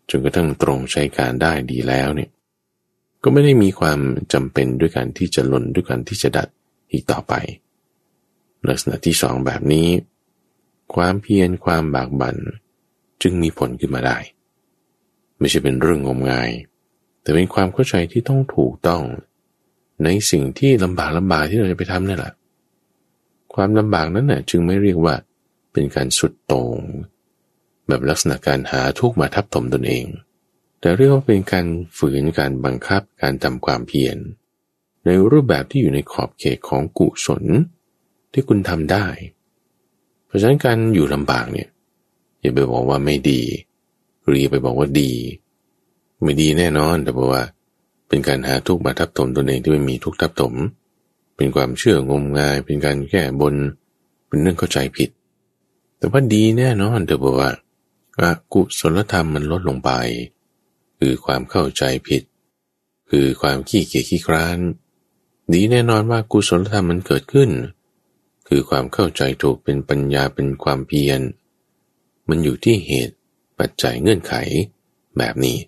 [0.08, 2.30] จนกระทั่งตรงใช้การได้ดีแล้วเนี่ย
[3.22, 3.98] ก็ไม่ได้มีความ
[4.32, 6.48] จำเป็นด้วยการที่จะลนด้วยการที่จะดัด
[6.92, 7.34] อีกต่อไป
[8.68, 9.88] ลักษณะที่สองแบบนี้
[10.94, 12.36] ความเพียรความบากบัน่น
[13.22, 14.18] จึงมีผลขึ้นมาได้
[15.38, 16.50] ไม่ใช่เป็นเรื่องงมงาย
[17.22, 19.02] แต่เป็นความเข้าใจที่ต้องถูกต้อง
[20.04, 22.32] ในสิ่งที่ลำบากลำบากที่เราจะไปทำนี่แหละ
[23.54, 25.14] ความลำบากนั้นน่ะจึงไม่เรียกว่า
[25.72, 26.78] เป็นการสุดโต่ง
[27.88, 30.04] แบบลักษณะการหาทุกมาทับถมตนเอง
[30.80, 31.66] แต่เรียกว่าเป็นการ
[31.98, 34.16] ฝืนการบังคับการทำความเพียร
[35.04, 37.44] ในรูปแบบที่อยู่ในขอบเขตของกุศล
[38.32, 39.06] ที่คุณทำได้
[40.26, 41.68] เพราะฉะนั้นการอยู่ลำบากเนี่ย
[42.40, 43.42] อย่าไปบอกว่าไม่ดี
[44.26, 45.12] หรีไปบอกว่าดี
[46.22, 47.42] ไม่ดีแน่นอนแต่บอกว่า
[48.08, 50.54] เป็นการหาทุกข์มาทับถมตนเองที่ไม่มีทุกข์ทับถม
[51.36, 53.54] เป็นความเชื่องมงาย เป็นการแก้บน
[54.28, 55.10] เป็นเรื่องเข้าใจผิด
[55.98, 57.50] แต่ว่าดีแน่นอนแต่บอกว่า
[58.52, 59.90] กุศลธรรมมันลดลงไป
[60.98, 62.22] คือความเข้าใจผิด
[63.10, 64.58] คือความขี้เกียจขี้คร้าน
[65.52, 67.50] ดีแน่นอนว่ากุศลธรรมมันเกิดขึ้น
[68.48, 71.20] คือความเข้าใจถูกเป็นปัญญาเป็นความเพียร
[72.28, 73.16] มันอยู่ที่เหตุ
[73.58, 74.34] ปัจจัยเงื่อนไข
[75.18, 75.58] แบบนี้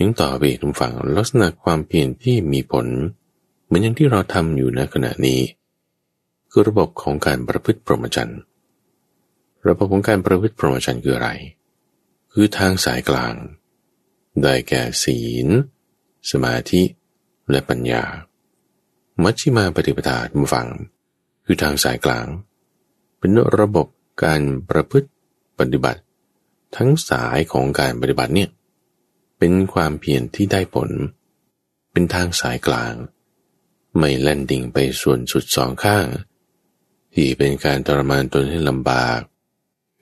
[0.00, 2.86] ยังต่อไปทุกฝั่งลักษณะความเพียรที่มีผล
[3.64, 5.40] เหมือนอย่างที่เราทำอยู่ในขณะนี้
[6.50, 8.40] คือระบบของการประพฤติพรหมจรรย์
[9.68, 11.30] ระบบของการประพฤติพรหมจรรย์คืออะไร
[12.32, 13.34] คือทางสายกลาง
[14.42, 15.48] ได้แก่ศีล
[16.30, 16.82] สมาธิ
[17.50, 18.04] และปัญญา
[19.22, 20.68] มัชฌิมาปฏิปทาทุกฝั่ง
[21.44, 22.26] คือทางสายกลาง
[23.18, 23.86] เป็นระบบ
[24.24, 25.08] การประพฤติ
[25.58, 26.00] ปฏิบัติ
[26.76, 28.50] ทั้งสายของการปฏิบัติเนี่ย
[29.40, 30.90] เป็นความเพียรที่ได้ผล
[31.92, 32.94] เป็นทางสายกลาง
[33.98, 36.06] ไม่แล่นดิ่งไปส่วนสุดสองข้าง
[37.14, 39.20] ที่เป็นการทรมานตนให้ลำบาก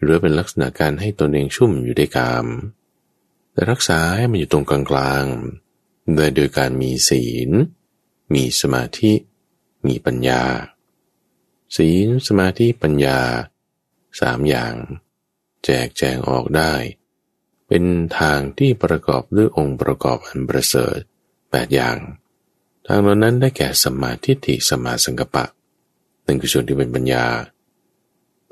[0.00, 2.46] หรือเป็นลักษณะการให้ตนเองชุ่มอยู่ในกาม
[3.52, 7.50] แต่รักษาให้มันอยู่ตรงกลางๆโดยโดยการมีศีล
[8.34, 9.12] มีสมาธิ
[9.86, 10.42] มีปัญญา
[11.76, 13.20] ศีลสมาธิปัญญา
[14.20, 14.74] สามอย่าง
[15.64, 16.72] แจกแจงออกได้
[17.68, 17.84] เป็น
[18.18, 20.98] ทางที่ประกอบด้วยองค์ประกอบอันประเสริฐ
[21.50, 21.96] แปดอย่าง
[22.86, 25.44] ทางเหล่านั้นได้แก่สัมมาทิฏฐิสัมมาสังกัปปะ
[26.26, 27.26] นั่นคือส่วนที่เป็นปัญญา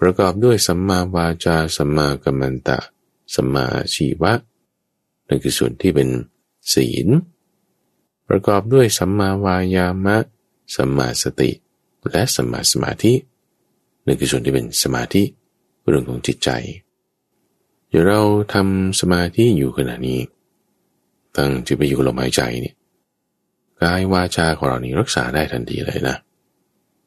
[0.01, 2.79] ประกอบด้วยสัมมาวาจาสัมมากัมมันตะ
[3.35, 4.33] สัมมาชีวะ
[5.27, 6.09] นั่นคือส่วนที่เป็น
[6.73, 7.09] ศีล
[8.29, 10.17] ประกอบด้วยสัมมาวายามะ
[10.75, 11.51] สัมมาสติ
[12.11, 13.13] และสัมมาสมาธิ
[14.05, 15.23] นั่นคือส่วนที่เป็นสมาธิ
[15.89, 16.51] เรื่องของจิตใจ
[17.89, 18.21] เดี๋ยวเรา
[18.55, 20.21] ทำสมาธิอยู่ขณะนี้
[21.37, 22.75] ตั้งจิตไปอยู่ลมหายใจเนี่ย
[23.83, 26.17] กายวาจาของเรานี่รักษาได้ทันทีเลยนะ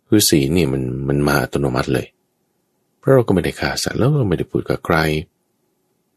[0.08, 2.08] คือศีลนี่มันมันมาอัตโนมัติเลย
[3.00, 4.98] เพราะเราก็ไม่ได้ขาดสัตว์แล้วก็ไม่ได้พูดกับใคร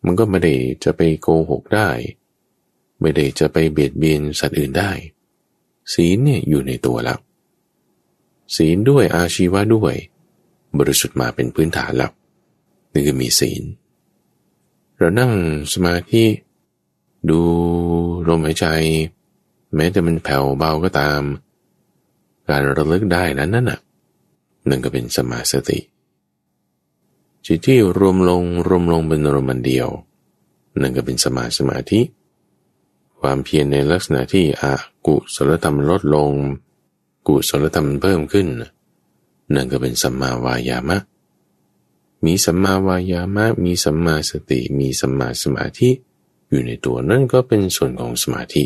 [0.04, 0.54] มันก็ไม่ได้
[0.84, 1.88] จะไปโกหกได้
[3.00, 4.90] ไม่ได้จะไปเบียดเบียนสัตว์อื่นได้
[5.94, 7.18] ศีลเนี่ยอยู่ในตัวแล้ว
[8.56, 9.94] ศีลด้วยอาชีวะด้วย
[10.78, 12.12] บริสุทธิ์มาเป็นพื้นฐานแล้ว
[12.92, 13.62] นี่คือมีศีล
[15.02, 15.34] เรานั่ง
[15.72, 16.24] สมาธิ
[17.30, 17.40] ดู
[18.28, 18.66] ลมหายใจ
[19.74, 21.22] แม้แต่มันแผ่วเบาก็ตาม
[22.48, 23.80] การระลึกได้นั้นนั่นน่ะ
[24.68, 25.78] นั่นก็เป็นสมาสติ
[27.46, 29.88] จิตที่รวมลงรวมลงเป็นรมันเดียว
[30.80, 32.00] นั่นก็เป็นสมาสมาธิ
[33.20, 34.74] ความเพียรในลักษณะที่อา
[35.06, 36.30] กุศลธรรมลดลง
[37.26, 38.46] กุศลธรรมเพิ่มขึ้น
[39.54, 40.98] นั่นก็เป็นสัมมาวายามะ
[42.24, 45.90] มีสัมมาวายามะ มีสัมมาสติ มีสัมมาสมาธิ
[46.48, 48.64] อยู่ในตัวนั่นก็เป็นส่วนของสมาธิ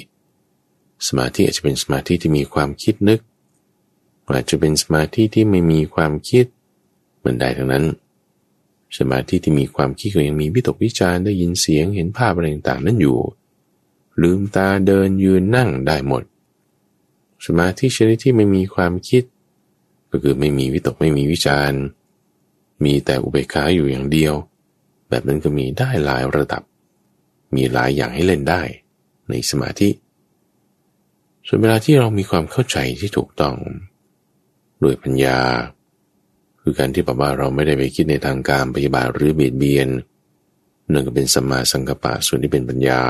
[1.07, 3.21] สมาธิอาจจะเป็นสมาธิที่มีความคิดนึก
[4.35, 6.47] อาจจะเป็นสมาธิที่ไม่มีความคิด
[7.19, 7.85] เหมือนใดทั้งนั้น
[8.99, 13.19] สมาธิที่มีความคิดก็ยังมีวิตกวิจารได้ยินเสียงเห็นภาพอะไรต่างๆ นั้นอยู่
[14.23, 16.23] ลืมตาเดินยืนนั่งได้หมด
[17.47, 19.23] สมาธิชนิดที่ไม่มีความคิด
[20.11, 21.73] ก็คือไม่มีวิตกไม่มีวิจาร
[22.85, 24.35] มีแต่อุเบกขาอยู่อย่างเดียว
[25.09, 26.63] แบบนั้นก็มีได้หลายระดับ
[27.55, 28.63] มีหลายอย่างให้เล่นได้
[29.31, 29.89] ในสมาธิ
[31.47, 33.57] ส่วนเวลาที่เรามีความเข้าใจที่ถูกต้อง
[34.83, 35.39] ด้วยปัญญา
[36.61, 39.89] คือการที่แบบว่าเราไม่ได้ไปคิดในทางการปฏิบัติหรือเบียดเบียน
[40.93, 43.03] นั่นก็เป็นสมาสังกปะส่วนที่เป็นปัญญา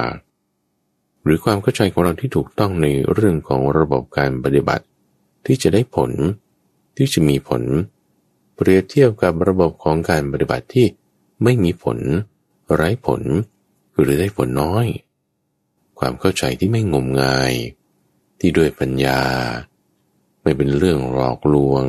[1.24, 4.84] หรือความเข้าใจของเราที่ถูกต้องในเรื่องของระบบการปฏิบัติ
[5.46, 6.10] ที่จะได้ผล
[6.96, 7.62] ที่จะมีผล
[8.56, 10.86] เปรียบเทียบกับระบบของการปฏิบัติที่
[11.42, 11.98] ไม่มีผล
[12.74, 13.22] ไร้ผล
[14.00, 14.86] หรือได้ผลน้อย
[15.98, 17.52] ความเข้าใจที่ไม่งมงาย
[18.38, 19.20] ที่ด้วยปัญญา
[20.42, 21.84] ไม่เป็นเรื่องหลอกลวง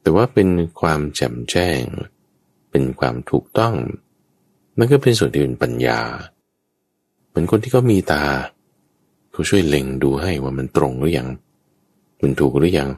[0.00, 0.48] แต่ว่าเป็น
[0.80, 1.82] ความแจ่มแจ้ง
[2.70, 3.74] เป็นความถูกต้อง
[4.78, 6.00] มันก็เป็นส่วนที่เป็นปัญญา
[7.28, 8.24] เหมือนคนที่เขามีตา
[9.32, 11.28] เขาช่วยเล็งดูให้ว่ามันตรงหรือยัง
[12.22, 12.90] มันถูกหรือยัง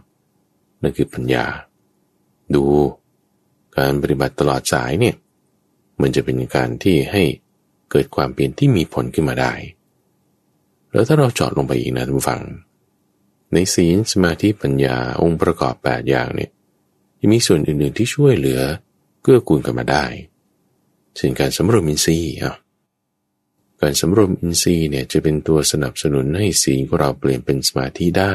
[0.83, 1.45] นั่นคือปัญญา
[2.55, 2.65] ดู
[3.79, 5.17] การปฏิบัติตลอดสายเนี่ย
[6.01, 7.23] มันจะเป็นการที่ให้
[7.91, 9.53] เกิดความเปลี่ยนที่มีผลขึ้นมาได้
[10.93, 12.43] แล้วถ้าเราจาะลงไปอีกนะท่านผู้ฟัง
[13.53, 16.51] ในศีลสมาธิปัญญาองค์ประกอบ 8 อย่างเนี่ย
[17.21, 18.61] ยังมีส่วนอื่นๆที่ช่วยเหลือ
[19.23, 20.05] เกื้อกูลกันมาได้
[21.17, 22.57] เช่นการสำรวมอินทรีย์อะ
[23.81, 28.35] การสำรวมอินทรีย์เนี่ยจะเป็นตัวสนับสนุนให้ศีลของเราเปลี่ยนเป็นสมาธิได้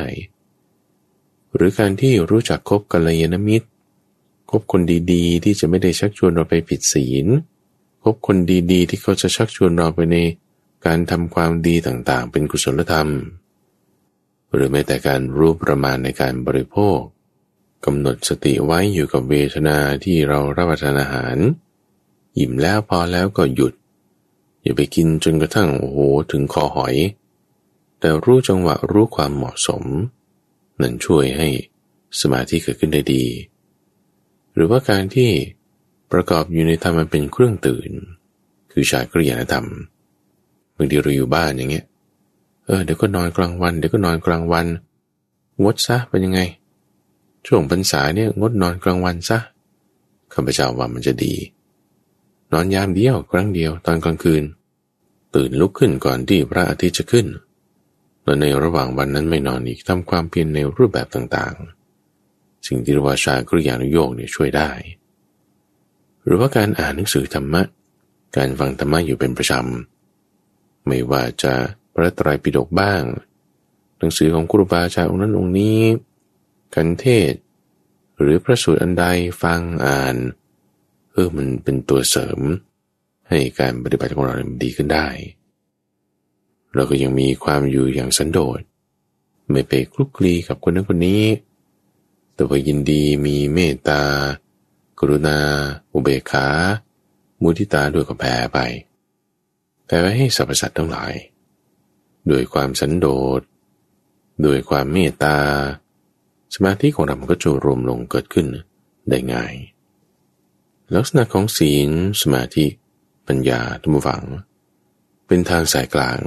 [1.55, 3.67] หรือการที่รู้จักคบกัลยาณมิตร
[4.49, 4.81] คบคน
[5.13, 7.27] ดีๆ ที่จะไม่ได้ชักชวนเราไปผิดศีล
[8.03, 8.37] คบคน
[8.71, 10.17] ดีๆ ที่เขาจะชักชวนเราไปใน
[10.85, 13.09] การทำความดีต่างๆ เป็นกุศลธรรม
[14.53, 16.97] หรือแม้แต่การรู้ประมาณในการบริโภค
[17.85, 21.37] กำหนดสติไว้อยู่กับเวทนาที่เรารับประทานอาหาร
[22.37, 23.73] อิ่มแล้วพอแล้วก็หยุด
[24.61, 25.99] อย่าไปกินจนกระทั่งโอ้โห
[26.31, 26.95] ถึงคอหอย
[27.99, 29.83] แต่รู้จังหวะรู้ความเหมาะสม
[30.81, 31.47] นั่นช่วยให้
[32.19, 33.23] สมาธิเกิดขึ้นได้ดี
[34.57, 35.29] หรือว่าการที่
[36.11, 37.91] ประกอบอยู่ในธรรมมันเป็นเครื่องตื่น
[38.71, 39.65] คือชายกริยานธรรม
[40.75, 41.85] บางทีเราอยู่บ้านอย่างเงี้ย
[42.65, 44.65] เออเดี๋ยวก็นอนกลางวันเดี๋ยวก็นอนกลางวัน
[45.63, 46.39] งดซะเป็นยังไง
[47.47, 49.39] ช่วงพรรษาเนี่ยงดนอนกลางวันซะ
[50.33, 51.33] ข้าพเจ้าว่ามันจะดี
[52.53, 54.43] นอนยามเดียวครั้งเดียวตอนกลางคืน
[55.35, 57.27] ตื่นลุกขึ้นก่อนที่พระอาทิตย์จะขึ้น
[58.23, 61.76] แล้วในระหว่างวันนั้นไม่นอนอีกทำความเพียรในรูปแบบต่างๆ
[62.67, 64.71] สิ่งที่เรียกว่าชากริยานุโยกเนี่ยช่วยได้
[66.25, 67.61] หรือว่าการอ่านหนังสือธรรมะ
[68.37, 71.53] การฟังธรรมะอยู่เป็นประจำ ไม่ว่าจะ
[71.93, 73.03] พระตรปิฎกบ้าง
[73.97, 75.79] หนังสือของครูบาอาจารย์องค์นั้นองค์นี้
[76.75, 77.33] กันเทศ
[78.19, 79.05] หรือพระสูตรอันใด
[79.41, 80.15] ฟังอ่าน
[81.11, 82.39] เออมันเป็นตัวเสริม
[83.29, 85.07] ให้การปฏิบัติของเราดีขึ้นได้
[86.73, 88.59] เราก็ยังมีความอยู่อย่างสันโดษ
[89.51, 91.23] ไม่ไปคลุกคลีกับคนนั้นคนนี้
[92.37, 94.01] ต่ว่ายินดีมีเมตตา
[94.99, 95.39] กรุณา
[95.93, 96.47] อุเบกขา
[97.41, 98.59] มุทิตาด้วยก็แผ่ไป
[99.85, 101.13] แผ่ไปให้สรรพสัตว์ทั้งหลาย
[102.29, 103.07] ด้วยความสันโด
[103.39, 103.41] ษ
[104.45, 105.37] ด้วยความเมตตา
[106.53, 108.47] สมาธิของเราก็จะรวมลงเกิดขึ้น
[109.09, 109.53] ได้ง่าย
[110.95, 111.89] ลักษณะของศีล
[112.21, 112.65] สมาธิ
[113.27, 114.23] ปัญญาทุกฝัง
[115.27, 116.19] เป็นทางสายกลาง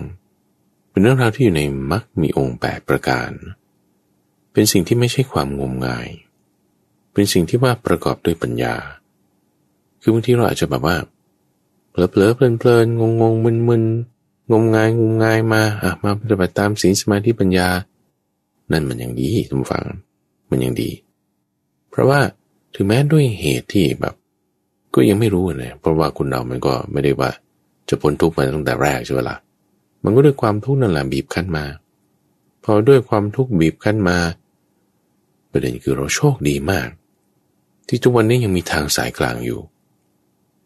[0.90, 6.09] เป็นเรื่องราวที่อยู่ในมรรคมีองค์แปดประการเเป็นสิ่งที่ไม่ใช่ความงมงาย
[7.12, 8.74] เป็นสิ่งที่ว่าประกอบด้วยปัญญา
[10.01, 10.96] คือบางทีเราอาจจะแบบว่า
[11.90, 17.68] เผลอๆเพลินๆงงๆมึนๆงมงายงมงายมาอะมาปฏิบัติตามศีลสมาธิปัญญา
[18.72, 19.84] นั่นมันยังดีทุกฝัง
[20.51, 20.90] มันยังดี
[21.90, 22.20] เพราะว่า
[22.74, 24.14] ถึงแม้ด้วยเหตุที่แบบ
[24.94, 27.30] ก็ยังไม่รู้นะเพราะว่าคุณเรามันก็ไม่ได้ว่า
[27.88, 29.36] จะพ้นทุกข์มาตั้งแต่แรกใช่ไหมละ่ะ
[30.05, 31.64] มันก็ด้วยความทุกข์นั่นแหละบีบคั้นมา
[32.64, 34.16] พอด้วยความทุกข์บีบคั้นมา
[35.51, 36.88] ประเด็นคือเราโชคดีมาก
[37.88, 39.61] ที่ทุกวันนี้ยังมีทางสายกลางอยู่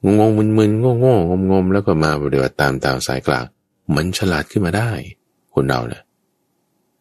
[0.05, 3.45] งงมึนๆโง่ๆงมๆแล้วก็มาปฏิบัติตามทางสายกลาง
[3.95, 4.91] มันฉลาดขึ้นมาได้
[5.55, 6.03] คนเราเนะ่ย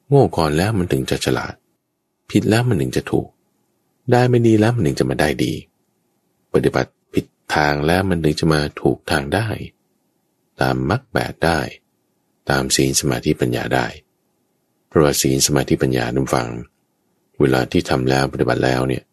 [0.08, 1.54] โง่ก่อนแล้วมันถึงจะฉลาด
[2.32, 3.28] ผิดแล้วมันถึงจะถูก
[4.12, 5.54] ได้ไม่ดีแล้วมันถึงจะมาได้ดี
[6.54, 7.26] ปฏิบัติผิด
[7.56, 9.48] ทางแล้วมันถึงจะมาถูกทางได้
[10.62, 11.60] ตามมรรคแปดได้
[12.50, 13.88] ตามศีลสมาธิปัญญาได้
[14.88, 16.48] เพราะว่าศีลสมาธิปัญญาดุฟัง
[17.42, 19.04] เวลาที่ทำแล้วปฏิบัติแล้วเนี่ย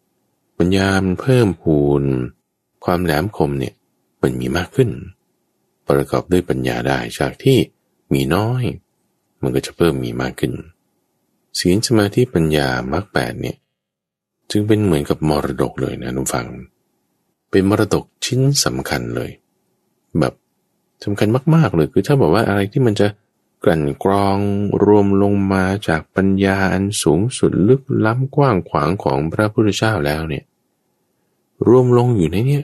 [0.57, 2.03] ปัญญามันเพิ่มพูน
[2.85, 3.73] ความแหลมคมเนี่ย
[4.21, 4.89] มันมีมากขึ้น
[5.87, 7.57] ประกอบด้วยปัญญาได้จากที่
[8.13, 8.63] มีน้อย
[9.41, 10.53] มันก็จะเพิ่มมีมากขึ้น
[11.59, 13.57] ศีลสมาธิปัญญามรรคแปดเนี่ย
[14.51, 16.47] จึงเป็นเหมือนกับมรดกเลยนะนุฟัง
[17.51, 19.31] เป็นมรดกชิ้นสำคัญเลย
[20.19, 20.33] แบบ
[21.03, 23.07] สำคัญมาก ๆเลยคือถ้าบอกว่าอะไรที่มันจะ
[23.63, 24.37] กลั่นกรอง
[24.83, 30.43] รวมลงมาจากปัญญาอันสูงสุดลึกล้ำกว้างขวางของพระพุทธเจ้าแล้วเนี่ย
[31.67, 32.61] รวมลงอยู่ในนี้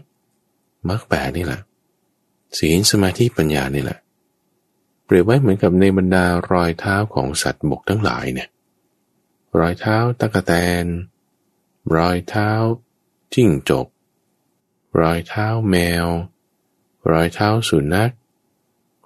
[0.89, 1.61] มรรคแปดนี่แหละ
[2.57, 3.99] ศีลสมาธิปัญญานี่แหละ
[5.05, 8.49] เปรียบไว้เหมือนกับในบรรดารอยเท้าของสัตว์บกทั้งหลายเนี่ย
[9.59, 10.85] รอยเท้าตะกะแตน
[11.95, 12.49] รอยเท้า
[13.33, 13.87] จิ้งจก
[15.01, 15.75] รอยเท้าแม
[16.05, 16.07] ว
[17.11, 18.11] รอยเท้าสุนัข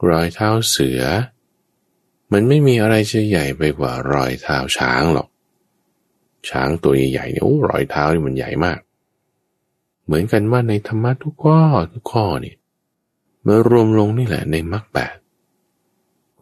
[0.09, 1.01] รอยเท้าเสือ
[2.31, 5.27] มันไม่มีอะไรจะใหญ่ไปกว่ารอยเท้าช้างหรอก
[6.49, 8.79] ช้างตัวใหญ่ๆเนี่ยโอ้รอยเท้านี่มันใหญ่มาก
[10.05, 11.59] เหมือนกันว่าในธรรมะทุกข้อ
[11.93, 12.55] ทุกข้อนี่
[13.45, 15.15] มารวมลงนี่แหละในมรรคแปด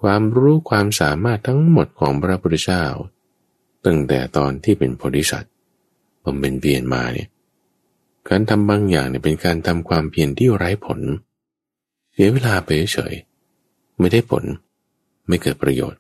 [0.02, 2.84] ความรู้ความสามารถทั้งหมดของพระพุทธเจ้า
[3.86, 5.54] ตั้งแต่ตอนที่เป็นโพธิสัตว์
[6.24, 7.30] บำเป็นเพียนมาเนี่ย
[8.30, 11.00] การทำบางอย่างเนี่ยเป็นการทำความเพียรที่ไร้ผล
[12.12, 13.14] เสียเวลาไปเฉย
[14.00, 14.44] ไม่ได้ผล
[15.30, 16.00] ไม่เกิดประโยชน์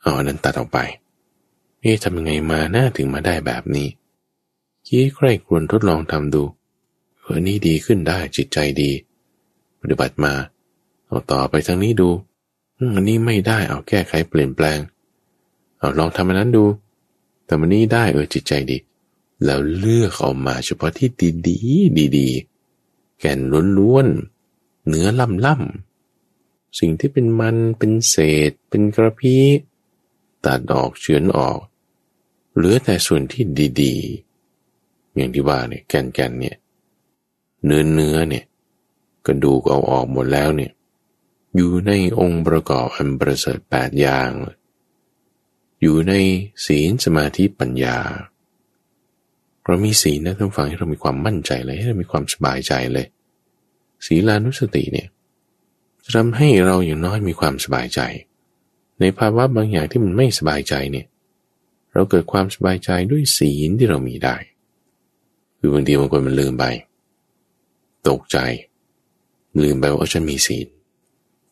[0.00, 0.78] เอาอันนั้นตัดออกไป
[1.80, 3.88] เอ๊ะทำยังไงมาหน้าถึงมาได้แบบนี้
[4.86, 6.42] คิดใครควรทดลองทำดู
[7.20, 8.90] เออนี่ดีขึ้นได้จิตใจดี
[9.80, 10.32] ปฏิบัติมา
[11.06, 12.10] เอาต่อไปทางนี้ดู
[12.94, 14.78] อันนี้ไม่ได้เอาแก้ไขเปลี่ยนแปลง
[15.78, 16.64] เอาลองทำอันนั้นดู
[17.46, 18.76] แต่มันนี้ได้เออจิตใจดี
[19.44, 21.58] แล้วเลือกออกมาเฉพาะที่ดีดี
[22.18, 23.38] ดีๆแก่น
[23.78, 25.93] ล้วนๆเนื้อล่ำล่ำ
[26.78, 28.16] สิ่งที่เป็นมันเป็นเศ
[28.48, 29.44] ษ เป็นกระพี้
[30.46, 31.60] ตัดออกเฉือนออก
[32.54, 33.44] เหลือแต่ส่วนที่
[33.82, 36.56] ดีๆ อย่างที่ว่าเนี่ยแกนๆเนี่ย
[37.64, 38.44] เนื้อเนื้อเนี่ย
[39.26, 40.72] กระดูกเอาออกหมดแล้วเนี่ย
[41.56, 44.30] อยู่ในองค์ประกอบอันประเสริฐแปดอย่าง
[45.82, 46.14] อยู่ใน
[46.66, 47.98] ศีลสมาธิปัญญา
[49.64, 53.06] เรามีศีลนะท่านฟังให้เรามีความมั่นใจเลยให้เรามีความสบายใจเลย
[54.06, 55.08] ศีลานุสติเนี่ย
[56.04, 58.00] จะทำให้เราอย่างน้อยมีความสบายใจ
[59.00, 61.06] ในภาวะบางอย่างที่มันไม่สบายใจเนี่ย
[61.92, 64.36] เราเกิดความสบายใจด้วยศีลที่เรามีได้
[65.58, 66.64] คือบางทีบางคนมันลืมไป
[68.08, 68.38] ตกใจ
[69.62, 70.66] ลืมไปว่าฉันมีศีล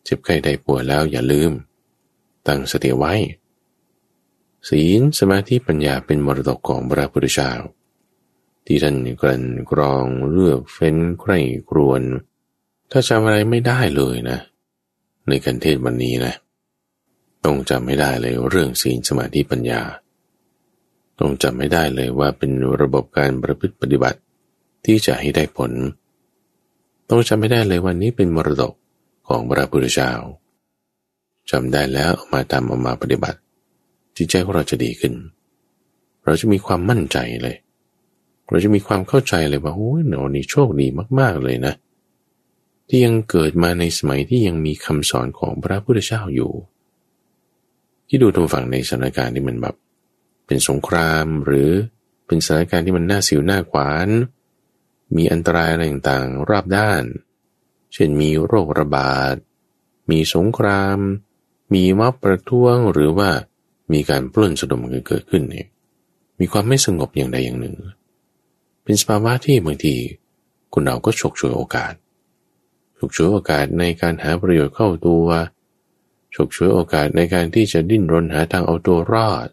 [0.05, 1.51] เจ็บไข้ได้ป่วยแล้วอย่าลืม
[2.47, 3.15] ตั้งสติไว้
[4.69, 7.53] ศีลสมาธิปัญญาเป็นมรดกของพระพุทธเจ้า
[8.67, 11.39] ที่ท่านกลั่นกรองเลือกเฟ้นใคร่
[11.71, 12.03] ครวน
[12.95, 14.39] ถ้าจำอะไรไม่ได้เลยนะ
[15.29, 16.35] ในการเทศวันนี้นะ
[17.45, 19.83] ต้องจำไม่ได้เลยเรื่องศีลสมาธิปัญญา
[21.21, 24.19] ต้องจำไม่ได้เลยว่าเป็นระบบการประพฤติปฏิบัติ
[24.85, 25.73] ที่จะให้ได้ผล
[27.09, 28.75] ต้องจำไม่ได้เลยวันนี้เป็นมรดก
[29.29, 30.13] ของพระพุทธเจ้า
[31.51, 33.39] จำได้แล้วมาทำออกมาปฏิบัติ
[34.17, 35.15] จิตใจของเราจะดีขึ้น
[36.25, 37.57] เราจะมีความมั่นใจเลย
[38.49, 40.87] เราจะมีความเข้าใจเลยว่าโอ้ยหนอนี่โชคดี
[41.21, 41.75] มาก ๆเลยนะ
[42.95, 46.53] ที่ยังเกิดมาในสมัยที่ยังมีคำสอนของพระพุทธเจ้าอยู่
[48.09, 49.77] ที่ดูตรงฝั่งในสถานการณ์ที่มันแบบ
[50.47, 51.71] เป็นสงครามหรือ
[52.27, 54.09] เป็นสถานการณ์ที่มันน่าสิวหน้าขวาน
[55.17, 57.03] มีอันตรายอะไรต่างๆรอบด้าน
[57.93, 59.35] เช่นมีโรคระบาด
[60.11, 60.99] มีสงคราม
[61.75, 63.31] มีม็อบประท้วงหรือว่า
[63.93, 65.69] มีการปล้นสะดมกันเกิดขึ้นเนี่ย
[66.41, 67.77] มีความไม่สงบอย่างใดอย่างหนึ่ง
[68.85, 69.95] เป็นสภาวะที่บางที
[70.73, 71.93] คนเราก็ฉกฉวยโอกาส
[73.05, 75.27] ฉกฉวยโอกาสในการหาประโยชน์เข้าตัว
[76.35, 79.49] ฉกฉวยโอกาสในการที่จะดิ้นรนหาทางเอาตัวรอด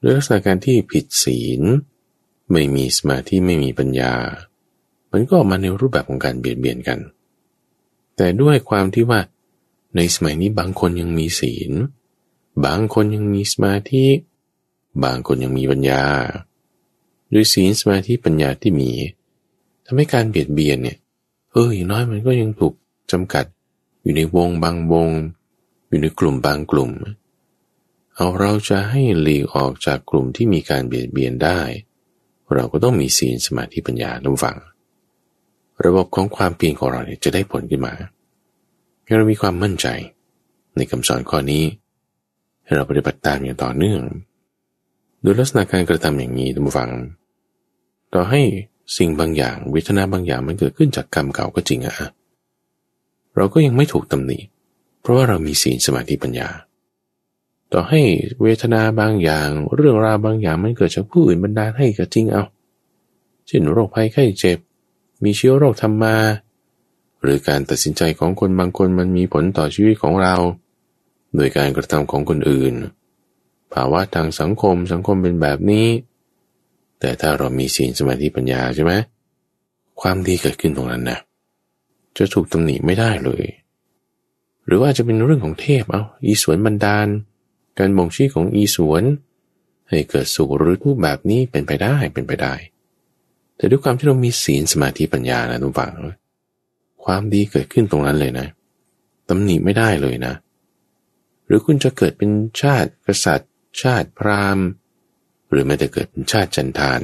[0.00, 1.62] ด้วยลักษณะการที่ผิดศีล
[2.50, 4.14] ไม่มีสมาธิไม่มีปัญญา
[5.12, 6.98] มันก็ออกมาในรูปแบบของการเบียดเบียนกัน
[8.16, 9.20] แต่ด้วยความที่ว่า
[9.96, 11.72] ในสมัยนี้บางคนยังมีศีล
[12.64, 14.06] บางคนยังมีสมาธิ
[15.04, 16.04] บางคนยังมีปัญญา
[17.32, 18.90] ด้วยศีลสมาธิปัญญาที่มี
[19.84, 20.98] ทำให้การเบียดเบียนเนี่ย
[21.52, 22.74] เอออย่างน้อยมันก็ยังถูก
[23.12, 23.44] จำกัด
[24.02, 25.08] อยู่ในวงบางวง
[25.88, 26.90] อยู่ในกลุ่มบางกลุ่ม
[28.14, 31.60] เอาเราจะให้หลีกออกจากกลุ่มที่มีการเบียดเบียนได้
[32.54, 34.56] เราก็ต้องมีศีลสมาธิปัญญาลำฟัง
[35.84, 37.94] ระบบของความเพียรของเราเนี่ยจะได้ผลขึ้นมา
[39.04, 39.86] ให้เรามีความมั่นใจ
[40.76, 41.64] ในคำสอนข้อนี้
[42.64, 44.00] ให้เราปฏิบัติตามอย่างต่อเนื่อง
[45.22, 46.90] โดยลักษณะการกระทำอย่างนี้ท่านผู้ฟัง
[48.14, 48.42] ต่อให้
[48.96, 51.94] สิ่งบางอย่างเวทนาบางอย่างมันเกิดขึ้นจากกรรมเก่าก็จริงอะ
[53.36, 54.38] เราก็ยังไม่ถูกตำหนิ
[55.00, 56.48] เพราะว่าเรามีศีลสมาธิปัญญา
[57.72, 58.02] ต่อให้
[58.42, 62.44] เวทนาบางอย่าง เรื่องราวบางอย่างมันเกิดจากผู้อื่นบันดาลให้ก็จริงเอา
[63.46, 64.58] เช่นโรคภัยไข้เจ็บ
[65.24, 66.16] มีเชื้อโรคทำมา
[67.22, 70.34] หรือการตัดสินใจของคนบางคนมันมีผลต่อชีวิตของเรา
[71.34, 72.74] โดยการกระทำของคนอื่น
[73.72, 75.86] ภาวะทางสังคมสังคมเป็นแบบนี้
[77.04, 78.92] แต่ถ้าเรามีศีลสมาธิปัญญาใช่ไหม
[80.00, 81.18] ความดีเกิดขึ้นตรงนั้นนะ
[82.16, 83.44] จะถูกตำหนิไม่ได้เลย
[84.66, 87.08] หรือว่าจะเป็นเรื่องของเทพเอาอีสวนบันดาล
[87.78, 89.02] การบ่งชี้ของอีสวน
[89.88, 92.54] ให้เกิดสุขหรือทุกแบบนี้เป็นไปได้เป็นไปได้
[93.56, 95.92] แต่ด้วยความที่เรามีศีลสมาธิปัญญานะทุกฝั่ง
[97.04, 98.46] ความดีเกิดขึ้นตรงนั้นเลยนะ
[99.28, 100.34] ตำหนิไม่ได้เลยนะ
[101.46, 102.30] หรือคุณจะเกิดเป็น
[102.60, 103.50] ชาติกษัตริย์
[103.82, 104.66] ชาติพราหมณ์
[105.52, 107.00] หรือแม้แต่เกิดเป็นชาติจันทาน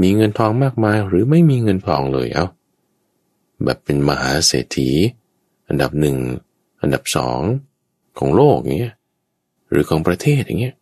[0.00, 2.46] มีเงินทองมากมายหรือไม่มีเงินทองเลยเอา
[3.64, 4.90] แบบเป็นมหาเศรษฐี
[5.68, 6.16] อันดับหนึ่ง
[6.80, 7.40] อันดับสอง
[8.18, 8.94] ของโลกอย่างเงี้ย
[9.70, 10.74] หรือของประเทศอย่างเงี้ย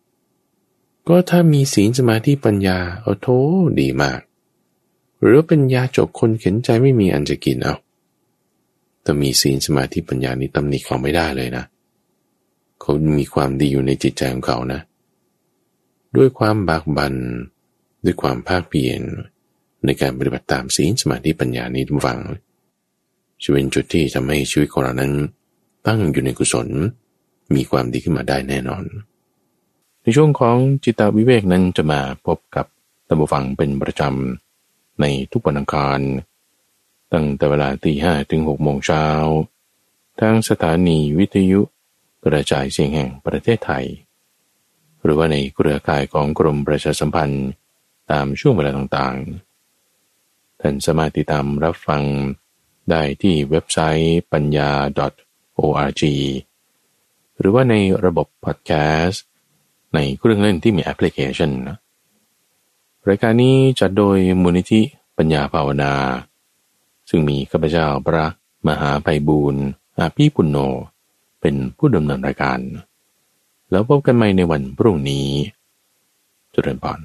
[1.07, 3.27] ก็ถ้ามีศีลสมาธิปัญญาเอาโท
[3.81, 4.19] ดีมาก
[5.21, 7.75] หรือเป็นยาจบคนเข็นใจไม่มีอันจะกินเอา
[9.03, 11.65] แต่มีศีลสมาธิปัญญานี้ตำหนิเขาไม่ได้เลยนะ
[12.81, 14.81] เขามีความดีอยู่ในจิตใจของเขานะ
[16.17, 17.13] ด้วยความบากบัน
[18.05, 19.01] ด้วยความภาคเพียร
[19.85, 22.19] ในการปฏิบัติตามศีลสมาธิปัญญานี้ทุกฝัง
[23.41, 25.13] จะเป็นจุดที่ทำให้ชีวิตของเรานั้น
[25.87, 26.67] ตั้งอยู่ในกุศล
[27.55, 28.83] มีความดีขึ้นมาได้แน่นอน
[30.01, 32.65] ในช่วงของจิตวิเวกนั้นจะมาพบกับ
[33.07, 35.99] ตัมบูฟังเป็นประจำในทุกวันอังคาร
[37.13, 39.05] ตั้งแต่เวลาตีห้ถึงหกโมงเช้า
[40.19, 41.61] ทางสถานีวิทยุ
[42.23, 43.85] กระจายเสียงแห่งประเทศไทย
[45.07, 47.47] หรือว่าในเครือข่ายของกรมประชาสัมพันธ์
[48.11, 52.03] ตามช่วงเวลาต่างๆ ท่านสามารถติดตามรับฟัง
[52.89, 54.71] ได้ที่เว็บไซต์ปัญญา
[55.59, 56.03] .org
[57.39, 59.23] หรือว่าในระบบพอดแคสต์
[59.95, 61.51] ในเครื่องเล่นที่มีแอปพลิเคชัน
[63.07, 64.81] รายการนี้จัดโดยมูลนิธิ
[65.17, 65.93] ปัญญาภาวนา
[67.09, 68.25] ซึ่งมีข้าพเจ้าพระ
[68.67, 69.63] มหาไพบูรณ์
[69.97, 70.57] อาภีปุณโญ
[71.41, 72.59] เป็นผู้ดำเนินรายการ
[73.71, 75.27] แล้วพบกันใหม่ในวันพรุ่งนี้
[76.53, 76.99] จุดเริ่มปอน